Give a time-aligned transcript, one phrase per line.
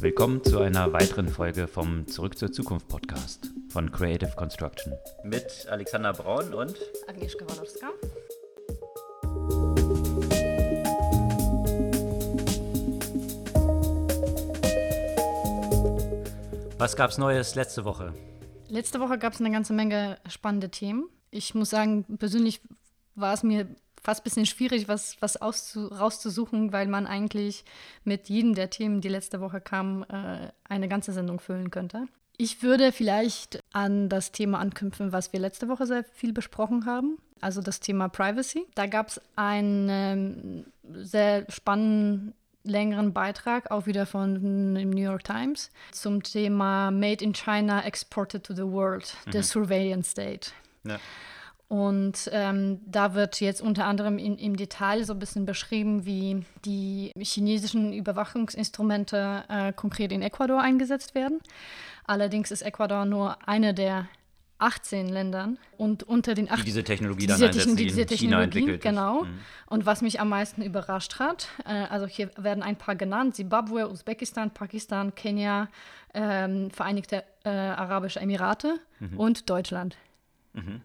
[0.00, 4.92] Willkommen zu einer weiteren Folge vom Zurück zur Zukunft Podcast von Creative Construction.
[5.24, 6.76] Mit Alexander Braun und
[7.08, 7.88] Agnieszka Walorska.
[16.78, 18.14] Was gab es Neues letzte Woche?
[18.68, 21.08] Letzte Woche gab es eine ganze Menge spannende Themen.
[21.32, 22.60] Ich muss sagen, persönlich
[23.16, 23.66] war es mir
[24.08, 27.62] fast ein bisschen schwierig, was, was rauszusuchen, weil man eigentlich
[28.04, 32.08] mit jedem der Themen, die letzte Woche kamen, äh, eine ganze Sendung füllen könnte.
[32.38, 37.18] Ich würde vielleicht an das Thema anknüpfen, was wir letzte Woche sehr viel besprochen haben,
[37.42, 38.64] also das Thema Privacy.
[38.74, 40.64] Da gab es einen ähm,
[41.04, 42.32] sehr spannenden
[42.64, 48.42] längeren Beitrag, auch wieder von dem New York Times, zum Thema Made in China, Exported
[48.42, 49.32] to the World, mhm.
[49.32, 50.52] the Surveillance State.
[50.84, 50.98] Ja.
[51.68, 56.46] Und ähm, da wird jetzt unter anderem in, im Detail so ein bisschen beschrieben, wie
[56.64, 61.40] die chinesischen Überwachungsinstrumente äh, konkret in Ecuador eingesetzt werden.
[62.04, 64.08] Allerdings ist Ecuador nur eine der
[64.58, 68.08] 18 Ländern und unter den 18 die diese Technologie diese dann einsetzen, die diese in
[68.08, 69.24] China entwickelt genau.
[69.24, 69.38] Mhm.
[69.66, 73.88] Und was mich am meisten überrascht hat, äh, also hier werden ein paar genannt: Zimbabwe,
[73.88, 75.68] Usbekistan, Pakistan, Kenia,
[76.12, 79.18] ähm, Vereinigte äh, Arabische Emirate mhm.
[79.18, 79.96] und Deutschland.
[80.54, 80.80] Mhm.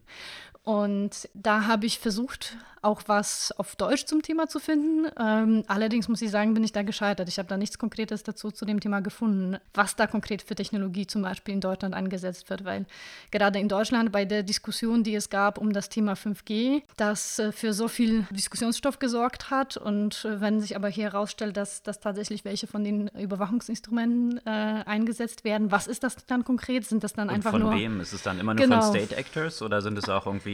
[0.64, 5.10] Und da habe ich versucht, auch was auf Deutsch zum Thema zu finden.
[5.18, 7.30] Ähm, allerdings muss ich sagen, bin ich da gescheitert.
[7.30, 11.08] Ich habe da nichts Konkretes dazu zu dem Thema gefunden, was da konkret für Technologie
[11.08, 12.86] zum Beispiel in Deutschland eingesetzt wird, weil
[13.32, 17.52] gerade in Deutschland bei der Diskussion, die es gab um das Thema 5G, das äh,
[17.52, 22.02] für so viel Diskussionsstoff gesorgt hat und äh, wenn sich aber hier herausstellt, dass, dass
[22.02, 26.86] tatsächlich welche von den Überwachungsinstrumenten äh, eingesetzt werden, was ist das dann konkret?
[26.86, 27.72] Sind das dann und einfach von nur...
[27.72, 28.02] Von wem?
[28.02, 28.82] Ist es dann immer nur genau.
[28.82, 30.53] von State Actors oder sind es auch irgendwie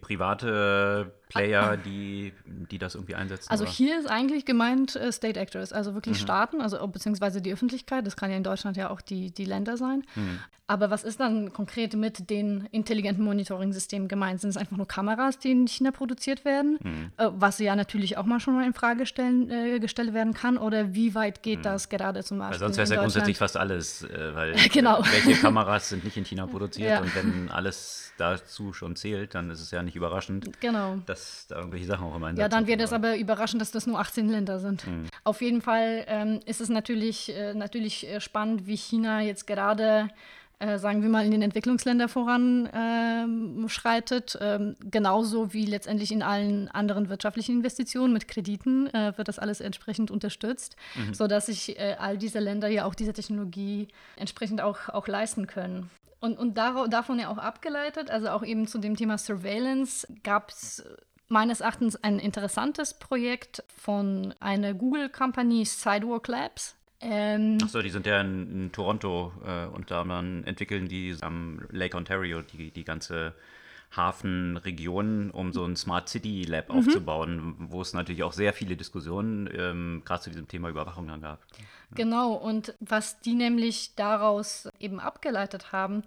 [0.00, 3.50] private Player, die, die das irgendwie einsetzen?
[3.50, 3.72] Also oder?
[3.72, 6.24] hier ist eigentlich gemeint äh, State Actors, also wirklich mhm.
[6.24, 8.06] Staaten, also beziehungsweise die Öffentlichkeit.
[8.06, 10.04] Das kann ja in Deutschland ja auch die, die Länder sein.
[10.14, 10.40] Mhm.
[10.70, 14.42] Aber was ist dann konkret mit den intelligenten Monitoring-Systemen gemeint?
[14.42, 16.78] Sind es einfach nur Kameras, die in China produziert werden?
[16.82, 17.12] Mhm.
[17.16, 20.58] Äh, was ja natürlich auch mal schon mal in Frage stellen, äh, gestellt werden kann.
[20.58, 21.62] Oder wie weit geht mhm.
[21.62, 22.52] das gerade zum Beispiel?
[22.52, 25.02] Weil sonst wäre es ja grundsätzlich fast alles, äh, weil genau.
[25.10, 27.00] welche Kameras sind nicht in China produziert ja.
[27.00, 30.98] und wenn alles dazu schon zählt, dann ist es ja nicht überraschend, genau.
[31.06, 33.86] dass da irgendwelche Sachen auch immer in Ja, dann wird es aber überraschend, dass das
[33.86, 34.86] nur 18 Länder sind.
[34.86, 35.06] Mhm.
[35.24, 40.10] Auf jeden Fall ähm, ist es natürlich, äh, natürlich äh, spannend, wie China jetzt gerade
[40.60, 44.36] äh, sagen wir mal, in den Entwicklungsländern voranschreitet.
[44.40, 49.60] Ähm, genauso wie letztendlich in allen anderen wirtschaftlichen Investitionen mit Krediten äh, wird das alles
[49.60, 51.14] entsprechend unterstützt, mhm.
[51.14, 55.90] sodass sich äh, all diese Länder ja auch diese Technologie entsprechend auch, auch leisten können.
[56.20, 60.84] Und, und davon ja auch abgeleitet, also auch eben zu dem Thema Surveillance, gab es
[61.28, 66.74] meines Erachtens ein interessantes Projekt von einer Google-Company Sidewalk Labs.
[67.00, 71.96] Ähm, Achso, die sind ja in, in Toronto äh, und da entwickeln die am Lake
[71.96, 73.34] Ontario die, die ganze
[73.90, 76.78] Hafenregion, um so ein Smart City Lab mhm.
[76.78, 81.20] aufzubauen, wo es natürlich auch sehr viele Diskussionen ähm, gerade zu diesem Thema Überwachung dann
[81.20, 81.40] gab.
[81.58, 81.64] Ja.
[81.94, 86.02] Genau, und was die nämlich daraus eben abgeleitet haben,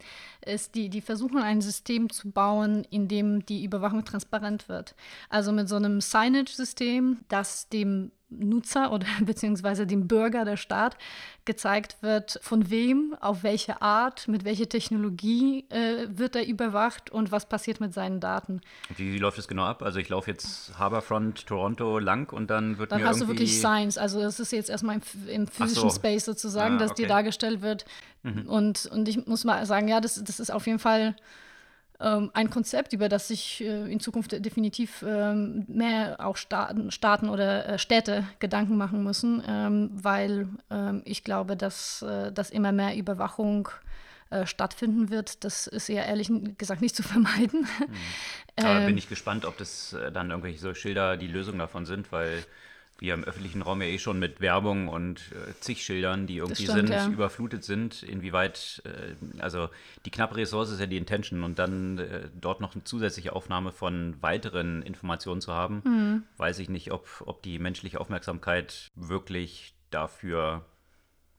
[0.45, 4.95] ist, die, die versuchen ein System zu bauen, in dem die Überwachung transparent wird.
[5.29, 10.97] Also mit so einem Signage-System, das dem Nutzer oder beziehungsweise dem Bürger der Staat
[11.45, 17.31] gezeigt wird, von wem, auf welche Art, mit welcher Technologie äh, wird er überwacht und
[17.31, 18.61] was passiert mit seinen Daten.
[18.95, 19.81] Wie, wie läuft es genau ab?
[19.83, 23.59] Also ich laufe jetzt Harbourfront Toronto lang und dann wird dann mir hast du wirklich
[23.59, 25.95] Science, also das ist jetzt erstmal im, im physischen so.
[25.95, 27.03] Space sozusagen, ah, dass okay.
[27.03, 27.85] dir dargestellt wird.
[28.23, 28.47] Mhm.
[28.47, 31.15] Und, und ich muss mal sagen, ja, das, das ist auf jeden Fall
[32.01, 37.29] ähm, ein Konzept, über das sich äh, in Zukunft definitiv ähm, mehr auch Staaten, Staaten
[37.29, 42.71] oder äh, Städte Gedanken machen müssen, ähm, weil ähm, ich glaube, dass, äh, dass immer
[42.71, 43.69] mehr Überwachung
[44.31, 45.43] äh, stattfinden wird.
[45.43, 47.67] Das ist ja ehrlich gesagt nicht zu vermeiden.
[47.79, 48.63] Mhm.
[48.63, 51.85] Aber bin ähm, ich gespannt, ob das äh, dann irgendwelche so Schilder die Lösung davon
[51.85, 52.43] sind, weil
[53.01, 56.63] wir im öffentlichen Raum ja eh schon mit Werbung und äh, zig Schildern, die irgendwie
[56.63, 57.07] stimmt, sind, ja.
[57.07, 59.69] überflutet sind, inwieweit, äh, also
[60.05, 63.71] die knappe Ressource ist ja die Intention und dann äh, dort noch eine zusätzliche Aufnahme
[63.71, 66.23] von weiteren Informationen zu haben, mhm.
[66.37, 70.63] weiß ich nicht, ob, ob die menschliche Aufmerksamkeit wirklich dafür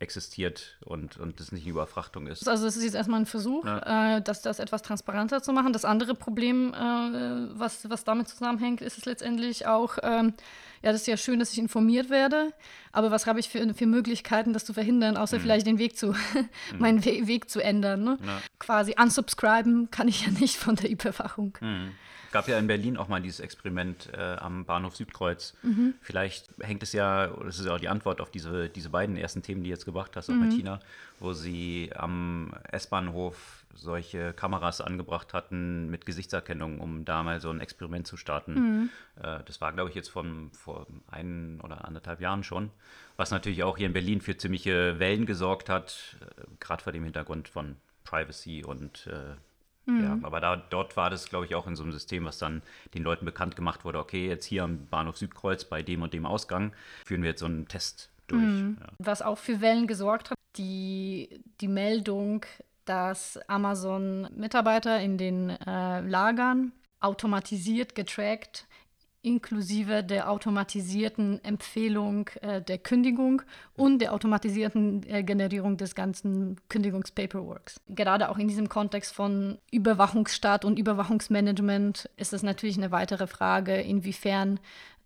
[0.00, 2.49] existiert und, und das nicht eine Überfrachtung ist.
[2.49, 4.17] Also es ist jetzt erstmal ein Versuch, ja.
[4.17, 5.73] äh, das, das etwas transparenter zu machen.
[5.73, 10.35] Das andere Problem, äh, was, was damit zusammenhängt, ist es letztendlich auch, ähm,
[10.82, 12.52] ja, das ist ja schön, dass ich informiert werde,
[12.93, 15.43] aber was habe ich für, für Möglichkeiten, das zu verhindern, außer mhm.
[15.43, 16.49] vielleicht den Weg zu, mhm.
[16.79, 18.05] meinen We Weg zu ändern.
[18.05, 18.19] Ne?
[18.58, 21.56] Quasi unsubscriben kann ich ja nicht von der Überwachung.
[21.61, 21.93] Mhm
[22.32, 25.55] gab ja in Berlin auch mal dieses Experiment äh, am Bahnhof Südkreuz.
[25.62, 25.94] Mhm.
[26.00, 29.43] Vielleicht hängt es ja, das ist ja auch die Antwort auf diese, diese beiden ersten
[29.43, 30.49] Themen, die du jetzt gebracht hast, auch mhm.
[30.49, 30.81] Martina,
[31.20, 37.60] wo sie am S-Bahnhof solche Kameras angebracht hatten mit Gesichtserkennung, um da mal so ein
[37.60, 38.54] Experiment zu starten.
[38.54, 38.90] Mhm.
[39.16, 42.70] Äh, das war, glaube ich, jetzt von, vor ein oder anderthalb Jahren schon,
[43.16, 47.04] was natürlich auch hier in Berlin für ziemliche Wellen gesorgt hat, äh, gerade vor dem
[47.04, 49.36] Hintergrund von Privacy und äh,
[49.86, 50.02] Mhm.
[50.02, 52.62] Ja, aber da, dort war das, glaube ich, auch in so einem System, was dann
[52.94, 56.26] den Leuten bekannt gemacht wurde, okay, jetzt hier am Bahnhof Südkreuz bei dem und dem
[56.26, 56.72] Ausgang
[57.04, 58.42] führen wir jetzt so einen Test durch.
[58.42, 58.78] Mhm.
[58.80, 58.86] Ja.
[58.98, 62.46] Was auch für Wellen gesorgt hat, die, die Meldung,
[62.84, 68.67] dass Amazon Mitarbeiter in den äh, Lagern automatisiert getrackt
[69.23, 73.43] inklusive der automatisierten Empfehlung äh, der Kündigung
[73.75, 77.81] und der automatisierten äh, Generierung des ganzen Kündigungspaperworks.
[77.88, 83.76] Gerade auch in diesem Kontext von Überwachungsstaat und Überwachungsmanagement ist es natürlich eine weitere Frage,
[83.76, 84.58] inwiefern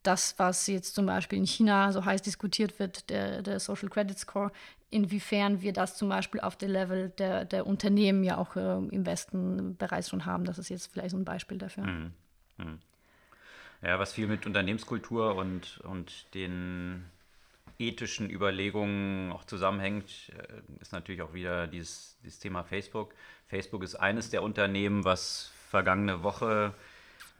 [0.02, 4.18] das, was jetzt zum Beispiel in China so heiß diskutiert wird, der, der Social Credit
[4.18, 4.50] Score,
[4.90, 9.06] inwiefern wir das zum Beispiel auf dem Level der, der Unternehmen ja auch äh, im
[9.06, 10.44] Westen bereits schon haben.
[10.44, 11.84] Das ist jetzt vielleicht so ein Beispiel dafür.
[11.84, 12.12] Mhm.
[12.58, 12.78] Mhm.
[13.82, 17.04] Ja, was viel mit Unternehmenskultur und, und den
[17.78, 23.14] ethischen Überlegungen auch zusammenhängt, äh, ist natürlich auch wieder dieses, dieses Thema Facebook.
[23.48, 26.72] Facebook ist eines der Unternehmen, was vergangene Woche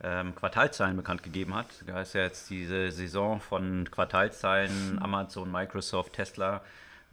[0.03, 1.67] ähm, Quartalzahlen bekannt gegeben hat.
[1.87, 6.61] Da ist ja jetzt diese Saison von Quartalzahlen, Amazon, Microsoft, Tesla,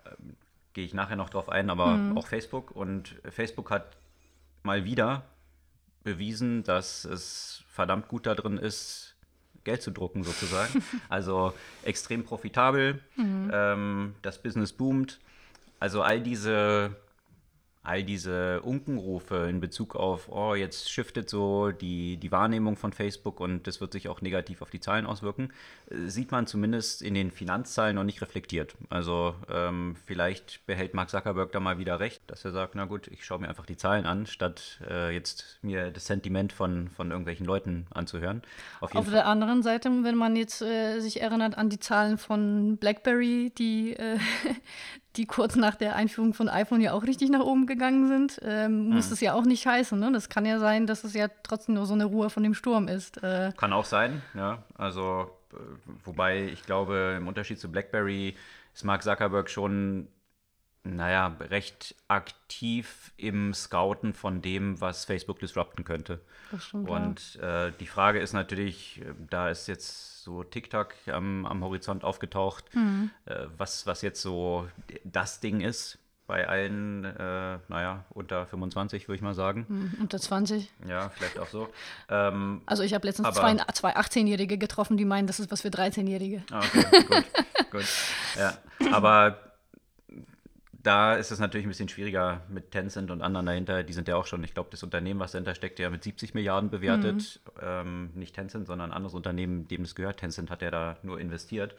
[0.06, 0.37] ähm,
[0.73, 2.19] gehe ich nachher noch drauf ein, aber mhm.
[2.19, 2.71] auch Facebook.
[2.71, 3.97] Und Facebook hat
[4.62, 5.25] mal wieder
[6.03, 9.17] bewiesen, dass es verdammt gut darin ist,
[9.65, 10.83] Geld zu drucken sozusagen.
[11.09, 13.51] also extrem profitabel, mhm.
[13.53, 15.21] ähm, das Business boomt.
[15.81, 16.97] Also all diese
[17.85, 23.41] all diese Unkenrufe in Bezug auf, oh, jetzt shiftet so die, die Wahrnehmung von Facebook
[23.41, 25.53] und das wird sich auch negativ auf die Zahlen auswirken,
[25.91, 28.75] äh, sieht man zumindest in den Finanzzahlen noch nicht reflektiert.
[28.89, 33.07] Also ähm, vielleicht behält Mark Zuckerberg da mal wieder recht, dass er sagt, na gut,
[33.09, 37.11] ich schaue mir einfach die Zahlen an, statt äh, jetzt mir das Sentiment von, von
[37.11, 38.41] irgendwelchen Leuten anzuhören.
[38.81, 42.79] Auf, auf der anderen Seite, wenn man jetzt äh, sich erinnert an die Zahlen von
[42.79, 44.19] BlackBerry, die äh,
[45.16, 48.90] die kurz nach der Einführung von iPhone ja auch richtig nach oben gegangen sind, ähm,
[48.90, 49.99] muss es ja auch nicht heißen.
[49.99, 50.11] Ne?
[50.12, 52.88] Das kann ja sein, dass es ja trotzdem nur so eine Ruhe von dem Sturm
[52.88, 53.22] ist.
[53.22, 54.62] Äh, kann auch sein, ja.
[54.76, 55.56] Also, äh,
[56.05, 58.34] wobei ich glaube, im Unterschied zu BlackBerry
[58.75, 60.08] ist Mark Zuckerberg schon
[60.85, 66.21] naja, recht aktiv im Scouten von dem, was Facebook disrupten könnte.
[66.51, 71.47] Das stimmt, Und äh, die Frage ist natürlich, äh, da ist jetzt so TikTok am,
[71.47, 73.11] am Horizont aufgetaucht, mhm.
[73.25, 74.69] äh, was, was jetzt so
[75.05, 79.67] das Ding ist bei allen, äh, naja, unter 25, würde ich mal sagen.
[79.69, 80.71] Mhm, unter 20.
[80.89, 81.69] Ja, vielleicht auch so.
[82.11, 85.63] Ähm, also ich habe letztens aber, zwei, zwei 18-Jährige getroffen, die meinen, das ist was
[85.63, 86.43] für 13-Jährige.
[86.51, 87.25] Ah, okay, gut,
[87.71, 87.85] gut.
[88.37, 88.59] Ja,
[88.93, 89.54] aber
[90.85, 93.83] da ist es natürlich ein bisschen schwieriger mit Tencent und anderen dahinter.
[93.83, 96.35] Die sind ja auch schon, ich glaube, das Unternehmen, was dahinter steckt, ja mit 70
[96.35, 97.41] Milliarden bewertet.
[97.57, 97.61] Mhm.
[97.63, 100.19] Ähm, nicht Tencent, sondern ein anderes Unternehmen, dem es gehört.
[100.19, 101.75] Tencent hat ja da nur investiert.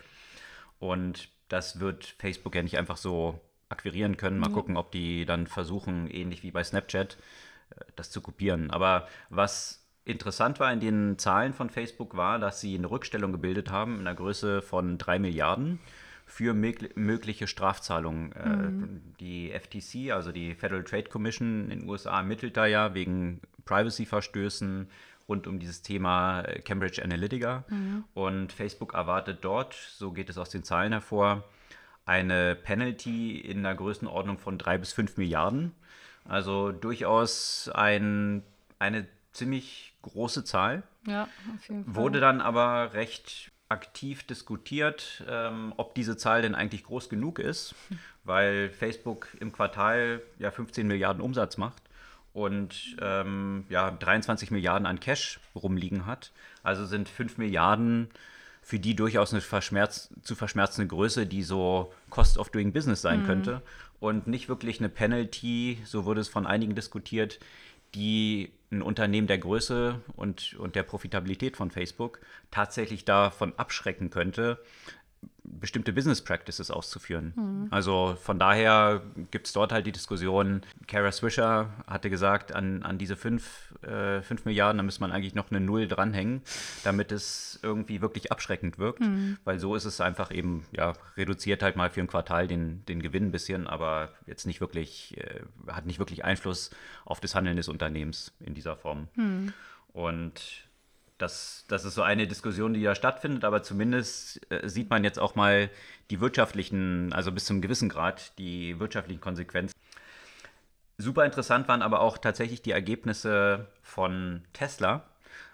[0.80, 4.40] Und das wird Facebook ja nicht einfach so akquirieren können.
[4.40, 4.54] Mal mhm.
[4.54, 7.18] gucken, ob die dann versuchen, ähnlich wie bei Snapchat,
[7.70, 8.72] äh, das zu kopieren.
[8.72, 13.70] Aber was interessant war in den Zahlen von Facebook war, dass sie eine Rückstellung gebildet
[13.70, 15.80] haben in der Größe von 3 Milliarden
[16.26, 18.32] für mögliche Strafzahlungen.
[18.34, 19.02] Äh, mhm.
[19.20, 24.90] Die FTC, also die Federal Trade Commission in den USA, ermittelt da ja wegen Privacy-Verstößen
[25.28, 27.64] rund um dieses Thema äh, Cambridge Analytica.
[27.70, 28.04] Mhm.
[28.14, 31.44] Und Facebook erwartet dort, so geht es aus den Zahlen hervor,
[32.06, 35.74] eine Penalty in der Größenordnung von drei bis fünf Milliarden.
[36.28, 38.44] Also durchaus ein,
[38.80, 40.84] eine ziemlich große Zahl.
[41.06, 41.24] Ja,
[41.56, 41.96] auf jeden Fall.
[41.96, 47.76] Wurde dann aber recht aktiv diskutiert, ähm, ob diese Zahl denn eigentlich groß genug ist,
[48.24, 51.84] weil Facebook im Quartal ja 15 Milliarden Umsatz macht
[52.34, 56.32] und ähm, ja 23 Milliarden an Cash rumliegen hat.
[56.64, 58.10] Also sind 5 Milliarden
[58.62, 63.22] für die durchaus eine verschmerz zu verschmerzende Größe, die so Cost of Doing Business sein
[63.22, 63.26] mhm.
[63.26, 63.62] könnte
[64.00, 67.40] und nicht wirklich eine Penalty, so wurde es von einigen diskutiert,
[67.96, 72.20] die ein Unternehmen der Größe und, und der Profitabilität von Facebook
[72.52, 74.60] tatsächlich davon abschrecken könnte,
[75.60, 77.34] bestimmte Business Practices auszuführen.
[77.36, 77.68] Mhm.
[77.72, 82.98] Also von daher gibt es dort halt die Diskussion, Kara Swisher hatte gesagt, an, an
[82.98, 86.42] diese fünf äh, 5 Milliarden, dann müsste man eigentlich noch eine Null dranhängen,
[86.84, 89.02] damit es irgendwie wirklich abschreckend wirkt.
[89.02, 89.38] Mhm.
[89.44, 93.02] Weil so ist es einfach eben, ja, reduziert halt mal für ein Quartal den, den
[93.02, 96.72] Gewinn ein bisschen, aber jetzt nicht wirklich, äh, hat nicht wirklich Einfluss
[97.06, 99.08] auf das Handeln des Unternehmens in dieser Form.
[99.16, 99.54] Mhm.
[99.94, 100.65] Und
[101.18, 105.20] das, das ist so eine Diskussion, die ja stattfindet, aber zumindest äh, sieht man jetzt
[105.20, 105.70] auch mal
[106.10, 109.74] die wirtschaftlichen, also bis zum gewissen Grad die wirtschaftlichen Konsequenzen.
[110.98, 115.04] Super interessant waren aber auch tatsächlich die Ergebnisse von Tesla.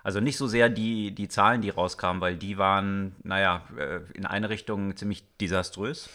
[0.04, 4.26] Also nicht so sehr die, die Zahlen, die rauskamen, weil die waren, naja, äh, in
[4.26, 6.10] eine Richtung ziemlich desaströs.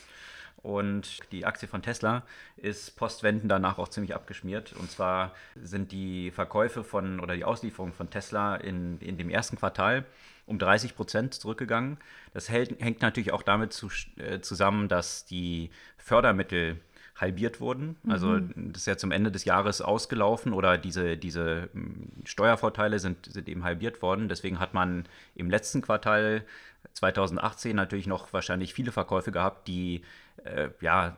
[0.63, 2.23] Und die Aktie von Tesla
[2.57, 4.73] ist postwenden danach auch ziemlich abgeschmiert.
[4.73, 9.57] Und zwar sind die Verkäufe von oder die Auslieferungen von Tesla in, in dem ersten
[9.57, 10.05] Quartal
[10.47, 11.99] um 30 Prozent zurückgegangen.
[12.33, 16.81] Das hält, hängt natürlich auch damit zu, äh, zusammen, dass die Fördermittel
[17.17, 17.97] halbiert wurden.
[18.09, 18.73] Also mhm.
[18.73, 23.49] das ist ja zum Ende des Jahres ausgelaufen oder diese, diese hm, Steuervorteile sind, sind
[23.49, 24.29] eben halbiert worden.
[24.29, 26.45] Deswegen hat man im letzten Quartal
[26.93, 30.03] 2018 natürlich noch wahrscheinlich viele Verkäufe gehabt, die
[30.45, 31.17] äh, ja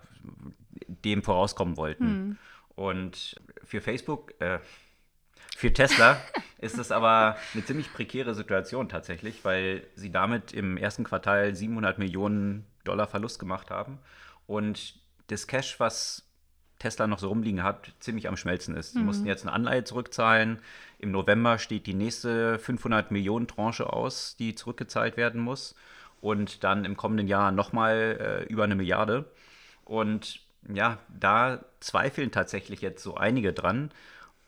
[0.87, 2.05] dem vorauskommen wollten.
[2.05, 2.39] Mhm.
[2.75, 4.59] Und für Facebook, äh,
[5.57, 6.21] für Tesla
[6.59, 11.99] ist es aber eine ziemlich prekäre Situation tatsächlich, weil sie damit im ersten Quartal 700
[11.99, 13.99] Millionen Dollar Verlust gemacht haben
[14.47, 14.95] und
[15.27, 16.25] das Cash, was
[16.79, 18.93] Tesla noch so rumliegen hat, ziemlich am Schmelzen ist.
[18.93, 19.07] Sie mhm.
[19.07, 20.61] mussten jetzt eine Anleihe zurückzahlen.
[20.99, 25.75] Im November steht die nächste 500 Millionen Tranche aus, die zurückgezahlt werden muss.
[26.21, 29.31] Und dann im kommenden Jahr nochmal äh, über eine Milliarde.
[29.85, 33.91] Und ja, da zweifeln tatsächlich jetzt so einige dran,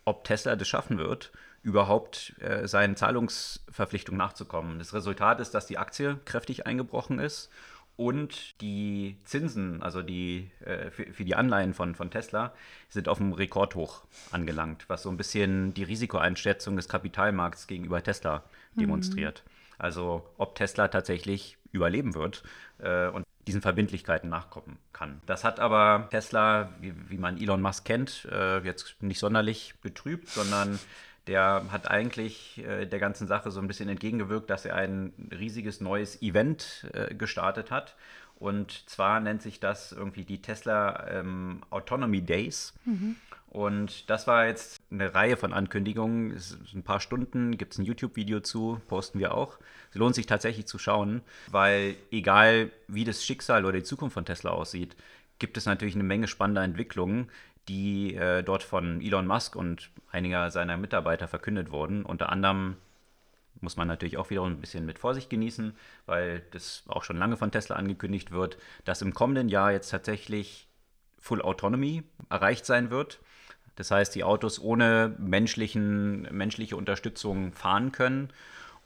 [0.04, 1.30] ob Tesla das schaffen wird,
[1.62, 4.78] überhaupt äh, seinen Zahlungsverpflichtungen nachzukommen.
[4.78, 7.50] Das Resultat ist, dass die Aktie kräftig eingebrochen ist
[7.96, 12.54] und die Zinsen, also die äh, für, für, die Anleihen von, von Tesla,
[12.88, 18.42] sind auf einem Rekordhoch angelangt, was so ein bisschen die Risikoeinschätzung des Kapitalmarkts gegenüber Tesla
[18.74, 19.42] demonstriert.
[19.44, 19.59] Mhm.
[19.80, 22.42] Also ob Tesla tatsächlich überleben wird
[22.78, 25.20] äh, und diesen Verbindlichkeiten nachkommen kann.
[25.26, 30.28] Das hat aber Tesla, wie, wie man Elon Musk kennt, äh, jetzt nicht sonderlich betrübt,
[30.28, 30.78] sondern
[31.26, 35.80] der hat eigentlich äh, der ganzen Sache so ein bisschen entgegengewirkt, dass er ein riesiges
[35.80, 37.96] neues Event äh, gestartet hat.
[38.38, 42.74] Und zwar nennt sich das irgendwie die Tesla ähm, Autonomy Days.
[42.84, 43.16] Mhm.
[43.50, 46.30] Und das war jetzt eine Reihe von Ankündigungen.
[46.30, 49.58] Es ist ein paar Stunden, gibt es ein YouTube-Video zu, posten wir auch.
[49.90, 54.24] Es lohnt sich tatsächlich zu schauen, weil egal wie das Schicksal oder die Zukunft von
[54.24, 54.96] Tesla aussieht,
[55.40, 57.28] gibt es natürlich eine Menge spannender Entwicklungen,
[57.68, 62.04] die äh, dort von Elon Musk und einiger seiner Mitarbeiter verkündet wurden.
[62.04, 62.76] Unter anderem
[63.60, 65.74] muss man natürlich auch wieder ein bisschen mit Vorsicht genießen,
[66.06, 70.68] weil das auch schon lange von Tesla angekündigt wird, dass im kommenden Jahr jetzt tatsächlich
[71.18, 73.18] Full Autonomy erreicht sein wird.
[73.80, 78.28] Das heißt, die Autos ohne menschlichen, menschliche Unterstützung fahren können.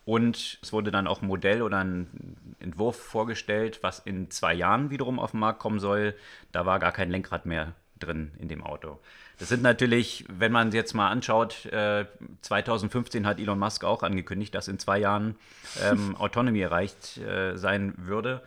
[0.04, 4.90] Und es wurde dann auch ein Modell oder ein Entwurf vorgestellt, was in zwei Jahren
[4.90, 6.14] wiederum auf den Markt kommen soll.
[6.52, 9.00] Da war gar kein Lenkrad mehr drin in dem Auto.
[9.40, 12.04] Das sind natürlich, wenn man jetzt mal anschaut, äh,
[12.42, 15.34] 2015 hat Elon Musk auch angekündigt, dass in zwei Jahren
[15.82, 18.42] ähm, Autonomy erreicht äh, sein würde.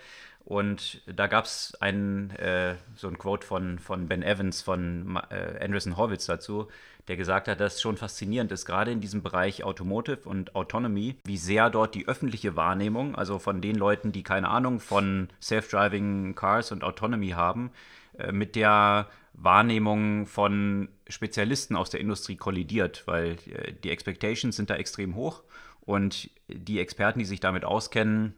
[0.47, 5.97] Und da gab es äh, so ein Quote von, von Ben Evans von äh, Anderson
[5.97, 6.69] Horwitz dazu,
[7.09, 11.17] der gesagt hat, dass es schon faszinierend ist, gerade in diesem Bereich Automotive und Autonomy,
[11.25, 16.33] wie sehr dort die öffentliche Wahrnehmung, also von den Leuten, die keine Ahnung von Self-Driving
[16.35, 17.71] Cars und Autonomy haben,
[18.17, 24.69] äh, mit der Wahrnehmung von Spezialisten aus der Industrie kollidiert, weil äh, die Expectations sind
[24.69, 25.43] da extrem hoch
[25.81, 28.33] und die Experten, die sich damit auskennen,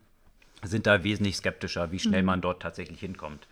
[0.63, 2.27] sind da wesentlich skeptischer, wie schnell mhm.
[2.27, 3.47] man dort tatsächlich hinkommt.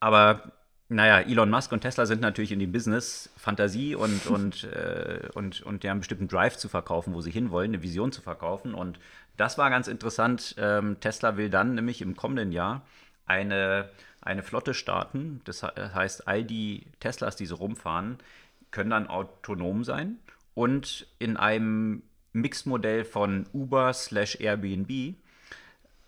[0.00, 0.52] Aber
[0.88, 5.62] naja, Elon Musk und Tesla sind natürlich in dem Business, Fantasie und, und, äh, und,
[5.62, 8.74] und der einen bestimmten Drive zu verkaufen, wo sie hinwollen, eine Vision zu verkaufen.
[8.74, 8.98] Und
[9.36, 10.54] das war ganz interessant.
[10.58, 12.82] Ähm, Tesla will dann nämlich im kommenden Jahr
[13.26, 13.88] eine
[14.24, 15.40] eine Flotte starten.
[15.44, 18.18] Das heißt, all die Teslas, die so rumfahren,
[18.70, 20.16] können dann autonom sein
[20.54, 22.02] und in einem
[22.32, 25.14] Mixmodell von Uber slash Airbnb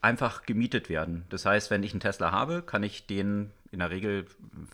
[0.06, 1.24] einfach gemietet werden.
[1.30, 4.24] Das heißt, wenn ich einen Tesla habe, kann ich den, in der Regel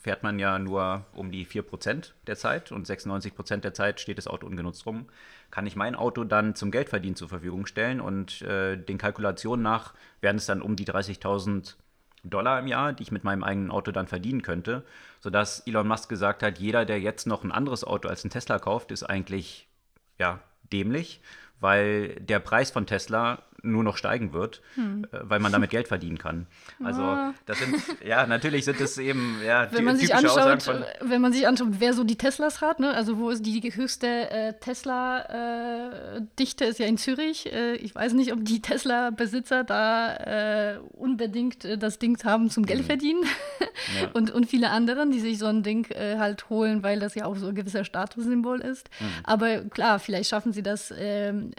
[0.01, 4.27] fährt man ja nur um die 4% der Zeit und 96% der Zeit steht das
[4.27, 5.07] Auto ungenutzt rum,
[5.51, 9.95] kann ich mein Auto dann zum Geldverdienen zur Verfügung stellen und äh, den Kalkulationen nach
[10.21, 11.77] werden es dann um die 30.000
[12.25, 14.85] Dollar im Jahr, die ich mit meinem eigenen Auto dann verdienen könnte,
[15.21, 18.59] sodass Elon Musk gesagt hat, jeder, der jetzt noch ein anderes Auto als ein Tesla
[18.59, 19.67] kauft, ist eigentlich
[20.19, 20.41] ja
[20.73, 21.23] dämlich,
[21.59, 25.07] weil der Preis von Tesla nur noch steigen wird, hm.
[25.13, 26.47] Äh, weil man damit Geld verdienen kann.
[26.83, 27.35] Also ah.
[27.47, 30.69] das sind, ja, natürlich sind es eben ja, wenn man sich anschaut,
[31.01, 32.95] wenn man sich anschaut, wer so die Teslas hat, ne?
[32.95, 37.53] also wo ist die höchste äh, Tesla-Dichte, äh, ist ja in Zürich.
[37.53, 42.67] Äh, ich weiß nicht, ob die Tesla-Besitzer da äh, unbedingt äh, das Ding haben zum
[42.67, 42.87] Geld mhm.
[42.87, 43.25] verdienen
[44.01, 44.11] ja.
[44.13, 47.37] und, und viele anderen, die sich so ein Ding halt holen, weil das ja auch
[47.37, 48.91] so ein gewisser Statussymbol ist.
[49.01, 49.07] Mhm.
[49.25, 50.93] Aber klar, vielleicht schaffen sie das.
[50.97, 51.53] Ähm,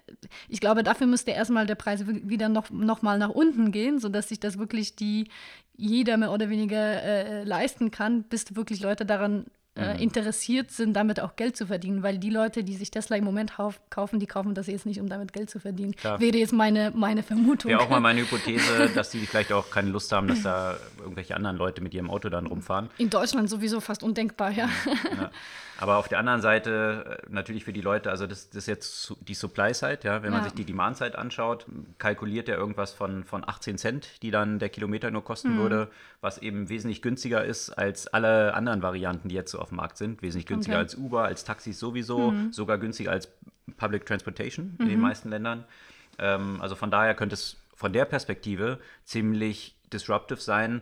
[0.47, 4.29] ich glaube, dafür müsste erstmal der Preis wieder noch, noch mal nach unten gehen, sodass
[4.29, 5.29] sich das wirklich die
[5.75, 9.45] jeder mehr oder weniger äh, leisten kann, bis wirklich Leute daran
[9.75, 9.99] äh, mhm.
[10.01, 13.53] interessiert sind, damit auch Geld zu verdienen, weil die Leute, die sich Tesla im Moment
[13.89, 15.95] kaufen, die kaufen das jetzt nicht, um damit Geld zu verdienen.
[15.95, 16.19] Klar.
[16.19, 17.71] Wäre jetzt meine, meine Vermutung.
[17.71, 21.35] Wäre auch mal meine Hypothese, dass die vielleicht auch keine Lust haben, dass da irgendwelche
[21.35, 22.89] anderen Leute mit ihrem Auto dann rumfahren.
[22.99, 24.69] In Deutschland sowieso fast undenkbar, ja.
[25.17, 25.31] ja.
[25.79, 29.15] Aber auf der anderen Seite äh, natürlich für die Leute, also das, das ist jetzt
[29.21, 30.43] die Supply-Side, ja, wenn man ja.
[30.45, 31.65] sich die Demand-Side anschaut,
[31.97, 35.57] kalkuliert er irgendwas von, von 18 Cent, die dann der Kilometer nur kosten mhm.
[35.57, 35.87] würde,
[36.21, 39.97] was eben wesentlich günstiger ist als alle anderen Varianten, die jetzt so auf dem Markt
[39.97, 40.21] sind.
[40.21, 40.83] Wesentlich günstiger okay.
[40.83, 42.53] als Uber, als Taxis sowieso, mhm.
[42.53, 43.29] sogar günstiger als
[43.77, 45.01] Public Transportation in den mhm.
[45.01, 45.65] meisten Ländern.
[46.19, 50.81] Ähm, also von daher könnte es von der Perspektive ziemlich disruptive sein,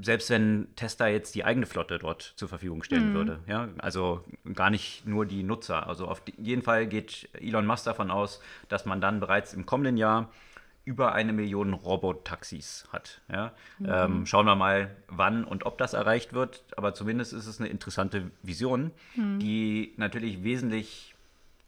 [0.00, 3.14] selbst wenn Tesla jetzt die eigene Flotte dort zur Verfügung stellen mhm.
[3.14, 3.38] würde.
[3.46, 3.68] Ja?
[3.78, 5.86] Also gar nicht nur die Nutzer.
[5.86, 9.96] Also auf jeden Fall geht Elon Musk davon aus, dass man dann bereits im kommenden
[9.96, 10.30] Jahr
[10.84, 13.20] über eine Million Robotaxis hat.
[13.30, 13.52] Ja?
[13.78, 13.88] Mhm.
[13.88, 16.64] Ähm, schauen wir mal, wann und ob das erreicht wird.
[16.76, 19.38] Aber zumindest ist es eine interessante Vision, mhm.
[19.38, 21.14] die natürlich wesentlich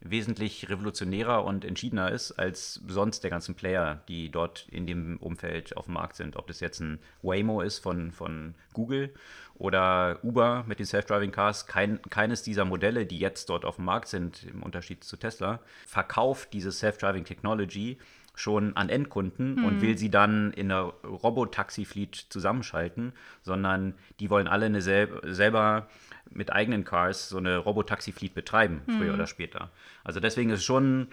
[0.04, 5.76] wesentlich revolutionärer und entschiedener ist als sonst der ganzen Player, die dort in dem Umfeld
[5.76, 6.36] auf dem Markt sind.
[6.36, 9.14] Ob das jetzt ein Waymo ist von, von Google
[9.54, 13.84] oder Uber mit den Self-Driving Cars, kein, keines dieser Modelle, die jetzt dort auf dem
[13.84, 17.98] Markt sind, im Unterschied zu Tesla, verkauft diese Self-Driving Technology
[18.34, 19.64] schon an Endkunden mhm.
[19.64, 23.12] und will sie dann in einer Robotaxi-Fleet zusammenschalten,
[23.42, 25.88] sondern die wollen alle eine sel selber
[26.30, 29.14] mit eigenen Cars so eine Robotaxi-Fleet betreiben, früher mhm.
[29.14, 29.70] oder später.
[30.02, 31.08] Also deswegen ist es schon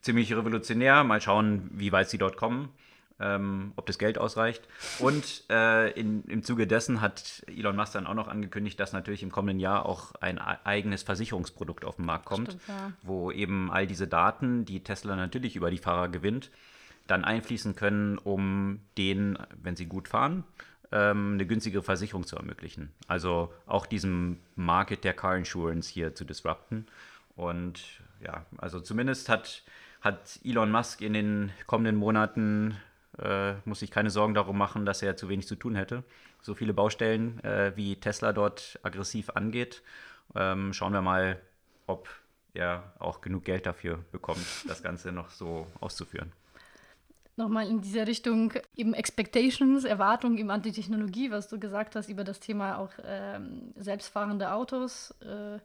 [0.00, 1.04] ziemlich revolutionär.
[1.04, 2.70] Mal schauen, wie weit sie dort kommen.
[3.20, 4.66] Ähm, ob das Geld ausreicht.
[4.98, 9.22] Und äh, in, im Zuge dessen hat Elon Musk dann auch noch angekündigt, dass natürlich
[9.22, 12.92] im kommenden Jahr auch ein eigenes Versicherungsprodukt auf den Markt kommt, Stimmt, ja.
[13.02, 16.50] wo eben all diese Daten, die Tesla natürlich über die Fahrer gewinnt,
[17.06, 20.44] dann einfließen können, um denen, wenn sie gut fahren,
[20.92, 22.92] ähm, eine günstigere Versicherung zu ermöglichen.
[23.08, 26.86] Also auch diesem Market der Car Insurance hier zu disrupten.
[27.36, 27.82] Und
[28.20, 29.62] ja, also zumindest hat,
[30.00, 32.76] hat Elon Musk in den kommenden Monaten,
[33.18, 36.04] äh, muss sich keine Sorgen darum machen, dass er zu wenig zu tun hätte.
[36.42, 39.82] So viele Baustellen, äh, wie Tesla dort aggressiv angeht.
[40.34, 41.40] Ähm, schauen wir mal,
[41.86, 42.08] ob
[42.54, 46.32] er auch genug Geld dafür bekommt, das Ganze noch so auszuführen
[47.36, 52.08] nochmal in dieser Richtung eben Expectations, Erwartungen eben an die Technologie, was du gesagt hast
[52.08, 55.12] über das Thema auch ähm, selbstfahrende Autos.
[55.20, 55.58] Äh,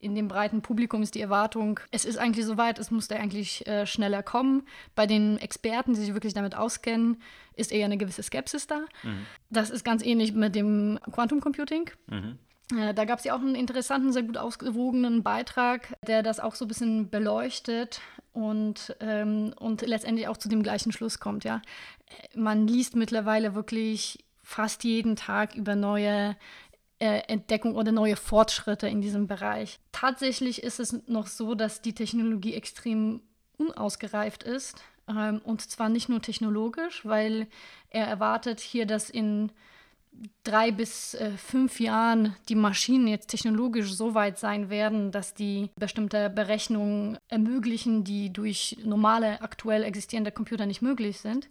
[0.00, 3.86] in dem breiten Publikum ist die Erwartung, es ist eigentlich soweit, es musste eigentlich äh,
[3.86, 4.62] schneller kommen.
[4.94, 7.20] Bei den Experten, die sich wirklich damit auskennen,
[7.54, 8.80] ist eher eine gewisse Skepsis da.
[9.02, 9.26] Mhm.
[9.50, 11.90] Das ist ganz ähnlich mit dem Quantum Computing.
[12.06, 12.38] Mhm.
[12.76, 16.54] Äh, da gab es ja auch einen interessanten, sehr gut ausgewogenen Beitrag, der das auch
[16.54, 18.00] so ein bisschen beleuchtet
[18.32, 21.44] und, ähm, und letztendlich auch zu dem gleichen Schluss kommt.
[21.44, 21.60] Ja?
[22.34, 26.36] Man liest mittlerweile wirklich fast jeden Tag über neue
[27.00, 29.80] äh, Entdeckungen oder neue Fortschritte in diesem Bereich.
[29.90, 33.22] Tatsächlich ist es noch so, dass die Technologie extrem
[33.56, 34.76] unausgereift ist.
[35.08, 37.48] Ähm, und zwar nicht nur technologisch, weil
[37.88, 39.50] er erwartet hier, dass in
[40.44, 45.70] drei bis äh, fünf Jahren die Maschinen jetzt technologisch so weit sein werden, dass die
[45.76, 51.48] bestimmte Berechnungen ermöglichen, die durch normale, aktuell existierende Computer nicht möglich sind.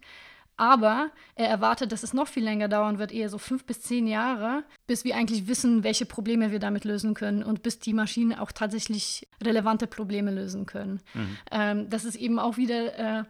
[0.60, 4.08] Aber er erwartet, dass es noch viel länger dauern wird, eher so fünf bis zehn
[4.08, 8.38] Jahre, bis wir eigentlich wissen, welche Probleme wir damit lösen können und bis die Maschinen
[8.38, 11.00] auch tatsächlich relevante Probleme lösen können.
[11.14, 11.38] Mhm.
[11.52, 13.24] Ähm, das ist eben auch wieder äh,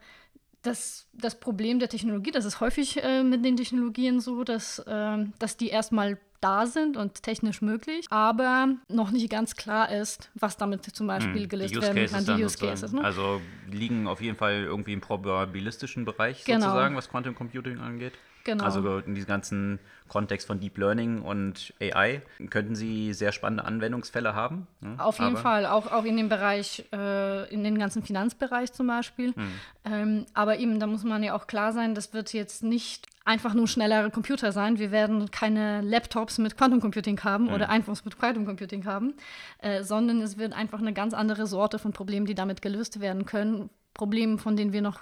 [0.61, 5.17] das, das Problem der Technologie, das ist häufig äh, mit den Technologien so, dass, äh,
[5.39, 10.57] dass die erstmal da sind und technisch möglich, aber noch nicht ganz klar ist, was
[10.57, 12.93] damit zum Beispiel hm, gelöst werden kann, die Use Cases.
[12.93, 13.03] Ne?
[13.03, 16.67] Also liegen auf jeden Fall irgendwie im probabilistischen Bereich genau.
[16.67, 18.13] sozusagen, was Quantum Computing angeht.
[18.43, 18.63] Genau.
[18.63, 24.35] Also in diesem ganzen Kontext von Deep Learning und AI könnten Sie sehr spannende Anwendungsfälle
[24.35, 24.67] haben.
[24.81, 24.95] Ne?
[24.97, 28.87] Auf jeden aber Fall, auch, auch in dem Bereich, äh, in den ganzen Finanzbereich zum
[28.87, 29.33] Beispiel.
[29.35, 29.51] Hm.
[29.85, 33.53] Ähm, aber eben, da muss man ja auch klar sein, das wird jetzt nicht einfach
[33.53, 34.79] nur schnellere Computer sein.
[34.79, 37.53] Wir werden keine Laptops mit Quantum Computing haben hm.
[37.53, 39.13] oder iPhones mit Quantum Computing haben,
[39.59, 43.25] äh, sondern es wird einfach eine ganz andere Sorte von Problemen, die damit gelöst werden
[43.25, 43.69] können.
[43.93, 45.01] Problemen, von denen wir noch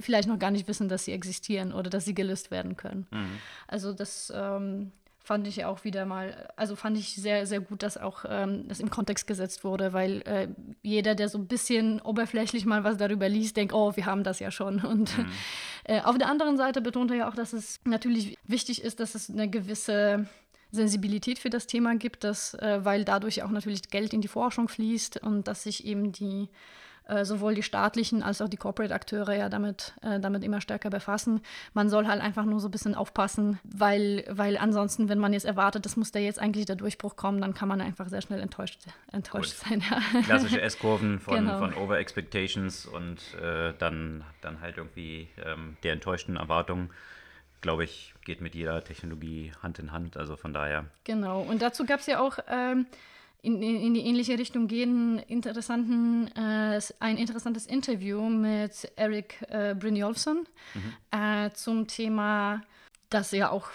[0.00, 3.06] vielleicht noch gar nicht wissen, dass sie existieren oder dass sie gelöst werden können.
[3.10, 3.38] Mhm.
[3.68, 4.92] Also das ähm,
[5.24, 8.78] fand ich auch wieder mal, also fand ich sehr, sehr gut, dass auch ähm, das
[8.78, 10.48] im Kontext gesetzt wurde, weil äh,
[10.82, 14.38] jeder, der so ein bisschen oberflächlich mal was darüber liest, denkt, oh, wir haben das
[14.38, 14.80] ja schon.
[14.84, 15.26] Und mhm.
[15.84, 19.14] äh, auf der anderen Seite betont er ja auch, dass es natürlich wichtig ist, dass
[19.14, 20.26] es eine gewisse
[20.70, 24.68] Sensibilität für das Thema gibt, dass, äh, weil dadurch auch natürlich Geld in die Forschung
[24.68, 26.48] fließt und dass sich eben die
[27.06, 31.42] äh, sowohl die staatlichen als auch die Corporate-Akteure ja damit, äh, damit immer stärker befassen.
[31.74, 35.44] Man soll halt einfach nur so ein bisschen aufpassen, weil, weil ansonsten, wenn man jetzt
[35.44, 38.40] erwartet, das muss da jetzt eigentlich der Durchbruch kommen, dann kann man einfach sehr schnell
[38.40, 38.80] enttäuscht,
[39.12, 39.82] enttäuscht sein.
[39.90, 40.22] Ja.
[40.22, 41.58] Klassische S-Kurven von, genau.
[41.58, 46.90] von Over-Expectations und äh, dann, dann halt irgendwie ähm, der enttäuschten Erwartungen
[47.60, 50.18] glaube ich, geht mit jeder Technologie Hand in Hand.
[50.18, 50.84] Also von daher.
[51.04, 51.40] Genau.
[51.40, 52.86] Und dazu gab es ja auch ähm,
[53.44, 60.46] in, in, die ähnliche Richtung gehen interessanten, äh, ein interessantes Interview mit Eric äh, Brynjolfsson
[60.74, 61.18] mhm.
[61.18, 62.62] äh, zum Thema,
[63.10, 63.68] das ja auch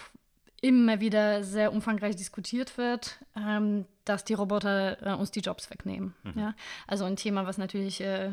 [0.60, 6.14] immer wieder sehr umfangreich diskutiert wird, ähm, dass die Roboter äh, uns die Jobs wegnehmen.
[6.24, 6.32] Mhm.
[6.38, 6.54] Ja?
[6.86, 8.32] Also ein Thema, was natürlich äh,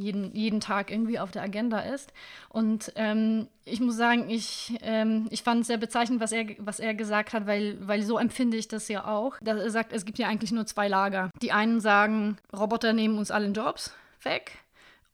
[0.00, 2.12] jeden, jeden Tag irgendwie auf der Agenda ist.
[2.48, 6.80] Und ähm, ich muss sagen, ich, ähm, ich fand es sehr bezeichnend, was er, was
[6.80, 9.36] er gesagt hat, weil, weil so empfinde ich das ja auch.
[9.40, 11.30] Dass er sagt, es gibt ja eigentlich nur zwei Lager.
[11.42, 14.52] Die einen sagen, Roboter nehmen uns allen Jobs weg.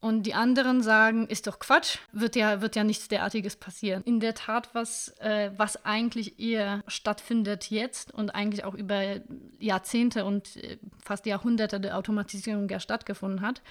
[0.07, 4.03] Und die anderen sagen, ist doch Quatsch, wird ja, wird ja nichts derartiges passieren.
[4.05, 9.17] In der Tat, was, äh, was eigentlich eher stattfindet jetzt und eigentlich auch über
[9.59, 13.63] Jahrzehnte und äh, fast Jahrhunderte der Automatisierung ja stattgefunden hat,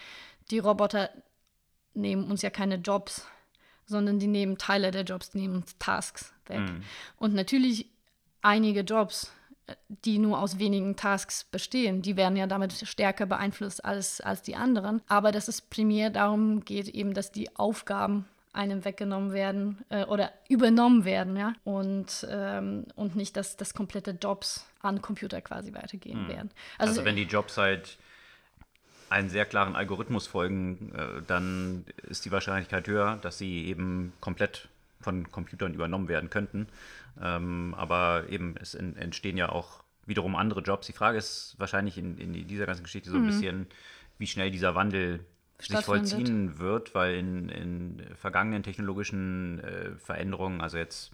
[0.51, 1.09] die Roboter
[1.93, 3.25] nehmen uns ja keine Jobs,
[3.85, 6.59] sondern die nehmen Teile der Jobs, die nehmen uns Tasks weg.
[6.59, 6.83] Mhm.
[7.17, 7.89] Und natürlich
[8.41, 9.31] einige Jobs,
[9.87, 14.55] die nur aus wenigen Tasks bestehen, die werden ja damit stärker beeinflusst als, als die
[14.55, 15.01] anderen.
[15.07, 20.31] Aber dass es primär darum geht, eben, dass die Aufgaben einem weggenommen werden äh, oder
[20.47, 21.53] übernommen werden, ja.
[21.65, 26.29] Und, ähm, und nicht, dass, dass komplette Jobs an Computer quasi weitergehen mhm.
[26.29, 26.51] werden.
[26.77, 27.97] Also, also wenn die Jobs halt
[29.15, 34.67] einen sehr klaren Algorithmus folgen, äh, dann ist die Wahrscheinlichkeit höher, dass sie eben komplett
[34.99, 36.67] von Computern übernommen werden könnten.
[37.21, 40.87] Ähm, aber eben, es entstehen ja auch wiederum andere Jobs.
[40.87, 43.27] Die Frage ist wahrscheinlich in, in dieser ganzen Geschichte so ein mhm.
[43.27, 43.67] bisschen,
[44.17, 45.21] wie schnell dieser Wandel
[45.59, 51.13] sich vollziehen wird, weil in, in vergangenen technologischen äh, Veränderungen, also jetzt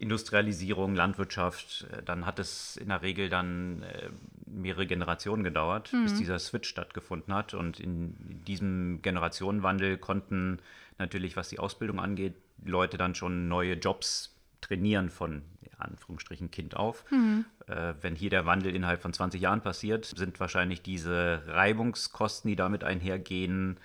[0.00, 4.08] Industrialisierung, Landwirtschaft, äh, dann hat es in der Regel dann äh,
[4.46, 6.04] mehrere Generationen gedauert, mhm.
[6.04, 7.52] bis dieser Switch stattgefunden hat.
[7.52, 8.14] Und in
[8.46, 10.58] diesem Generationenwandel konnten
[10.98, 12.34] natürlich, was die Ausbildung angeht,
[12.64, 15.42] Leute dann schon neue Jobs trainieren von
[15.76, 17.04] Anführungsstrichen Kind auf.
[17.10, 17.44] Mhm.
[17.66, 22.56] Äh, wenn hier der Wandel innerhalb von 20 Jahren passiert, sind wahrscheinlich diese Reibungskosten, die
[22.56, 23.78] damit einhergehen,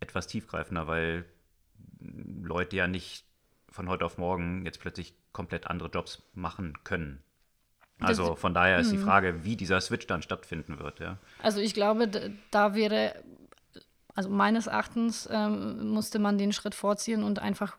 [0.00, 1.24] etwas tiefgreifender, weil
[2.42, 3.24] Leute ja nicht
[3.70, 7.22] von heute auf morgen jetzt plötzlich komplett andere Jobs machen können.
[8.00, 9.04] Also von daher ist die mhm.
[9.04, 11.00] Frage, wie dieser Switch dann stattfinden wird.
[11.00, 11.18] Ja.
[11.42, 12.08] Also ich glaube,
[12.50, 13.14] da wäre
[14.14, 17.76] also meines Erachtens ähm, musste man den Schritt vorziehen und einfach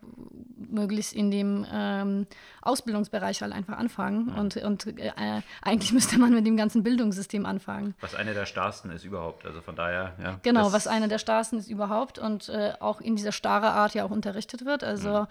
[0.69, 2.28] möglichst in dem ähm,
[2.62, 4.30] Ausbildungsbereich halt einfach anfangen.
[4.30, 4.41] Ja.
[4.41, 7.95] Und, und äh, eigentlich müsste man mit dem ganzen Bildungssystem anfangen.
[8.01, 9.45] Was eine der starrsten ist überhaupt.
[9.45, 10.39] Also von daher, ja.
[10.41, 14.06] Genau, was eine der starrsten ist überhaupt und äh, auch in dieser starre Art ja
[14.06, 14.84] auch unterrichtet wird.
[14.84, 15.28] Also, ja.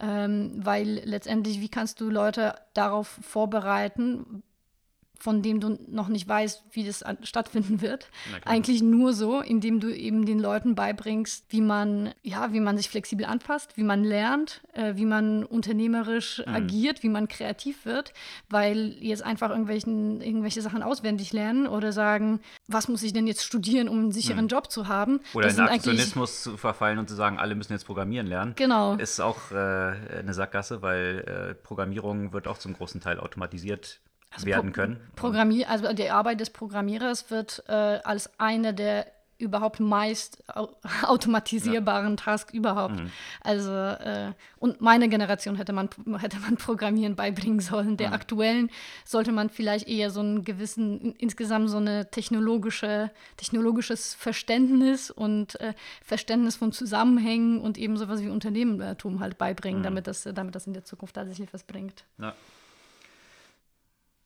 [0.00, 4.42] ähm, weil letztendlich, wie kannst du Leute darauf vorbereiten,
[5.18, 8.08] von dem du noch nicht weißt, wie das stattfinden wird.
[8.44, 12.88] Eigentlich nur so, indem du eben den Leuten beibringst, wie man, ja, wie man sich
[12.88, 16.54] flexibel anpasst, wie man lernt, äh, wie man unternehmerisch mhm.
[16.54, 18.12] agiert, wie man kreativ wird,
[18.48, 23.44] weil jetzt einfach irgendwelchen, irgendwelche Sachen auswendig lernen oder sagen, was muss ich denn jetzt
[23.44, 24.50] studieren, um einen sicheren mhm.
[24.50, 25.20] Job zu haben.
[25.34, 28.54] Oder in Aktionismus zu verfallen und zu sagen, alle müssen jetzt programmieren lernen.
[28.56, 28.94] Genau.
[28.94, 34.00] Ist auch äh, eine Sackgasse, weil äh, Programmierung wird auch zum großen Teil automatisiert
[34.36, 35.00] also werden können.
[35.16, 39.06] Programmier also die Arbeit des Programmierers wird äh, als eine der
[39.38, 40.42] überhaupt meist
[41.02, 42.16] automatisierbaren ja.
[42.16, 42.96] Tasks überhaupt.
[42.96, 43.10] Mhm.
[43.42, 47.96] Also äh, und meine Generation hätte man hätte man Programmieren beibringen sollen.
[47.96, 48.14] Der mhm.
[48.14, 48.70] aktuellen
[49.04, 55.74] sollte man vielleicht eher so einen gewissen insgesamt so eine technologische technologisches Verständnis und äh,
[56.02, 59.84] Verständnis von Zusammenhängen und eben sowas wie Unternehmertum halt beibringen, mhm.
[59.84, 62.04] damit das damit das in der Zukunft tatsächlich was bringt.
[62.18, 62.34] Ja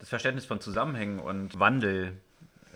[0.00, 2.16] das Verständnis von Zusammenhängen und Wandel,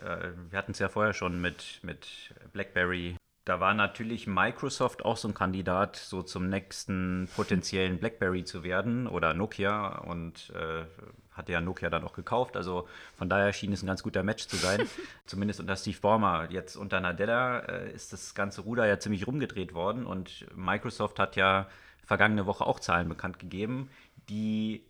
[0.01, 2.07] äh, wir hatten es ja vorher schon mit, mit
[2.53, 3.17] BlackBerry.
[3.45, 9.07] Da war natürlich Microsoft auch so ein Kandidat, so zum nächsten potenziellen BlackBerry zu werden
[9.07, 10.83] oder Nokia und äh,
[11.31, 12.55] hatte ja Nokia dann auch gekauft.
[12.55, 14.87] Also von daher schien es ein ganz guter Match zu sein.
[15.25, 16.49] Zumindest unter Steve Ballmer.
[16.49, 21.35] Jetzt unter Nadella äh, ist das ganze Ruder ja ziemlich rumgedreht worden und Microsoft hat
[21.35, 21.67] ja
[22.03, 23.89] vergangene Woche auch Zahlen bekannt gegeben,
[24.29, 24.83] die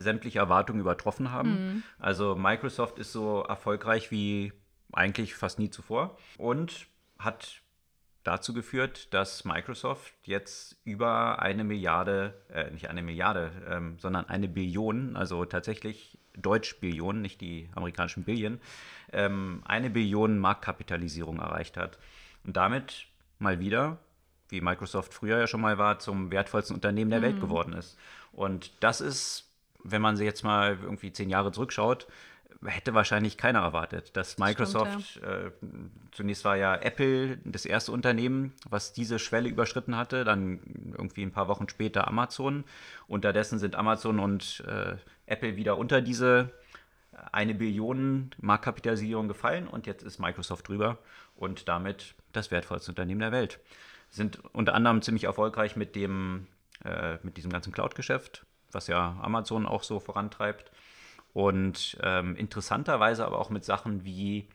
[0.00, 1.50] sämtliche Erwartungen übertroffen haben.
[1.50, 1.82] Mhm.
[1.98, 4.52] Also Microsoft ist so erfolgreich wie
[4.92, 6.86] eigentlich fast nie zuvor und
[7.18, 7.60] hat
[8.24, 14.48] dazu geführt, dass Microsoft jetzt über eine Milliarde, äh, nicht eine Milliarde, ähm, sondern eine
[14.48, 18.60] Billion, also tatsächlich Deutsch-Billionen, nicht die amerikanischen Billion,
[19.12, 21.98] ähm, eine Billion Marktkapitalisierung erreicht hat.
[22.44, 23.06] Und damit
[23.38, 23.98] mal wieder,
[24.48, 27.24] wie Microsoft früher ja schon mal war, zum wertvollsten Unternehmen der mhm.
[27.24, 27.98] Welt geworden ist.
[28.32, 29.49] Und das ist,
[29.84, 32.06] wenn man sich jetzt mal irgendwie zehn Jahre zurückschaut,
[32.64, 35.46] hätte wahrscheinlich keiner erwartet, dass Microsoft, Stimmt, ja.
[35.46, 35.50] äh,
[36.12, 40.60] zunächst war ja Apple das erste Unternehmen, was diese Schwelle überschritten hatte, dann
[40.96, 42.64] irgendwie ein paar Wochen später Amazon.
[43.06, 46.52] Unterdessen sind Amazon und äh, Apple wieder unter diese
[47.32, 50.98] eine Billion Marktkapitalisierung gefallen und jetzt ist Microsoft drüber
[51.36, 53.60] und damit das wertvollste Unternehmen der Welt.
[54.10, 56.46] Sind unter anderem ziemlich erfolgreich mit dem,
[56.84, 60.70] äh, mit diesem ganzen Cloud-Geschäft, was ja Amazon auch so vorantreibt
[61.32, 64.48] und ähm, interessanterweise aber auch mit Sachen wie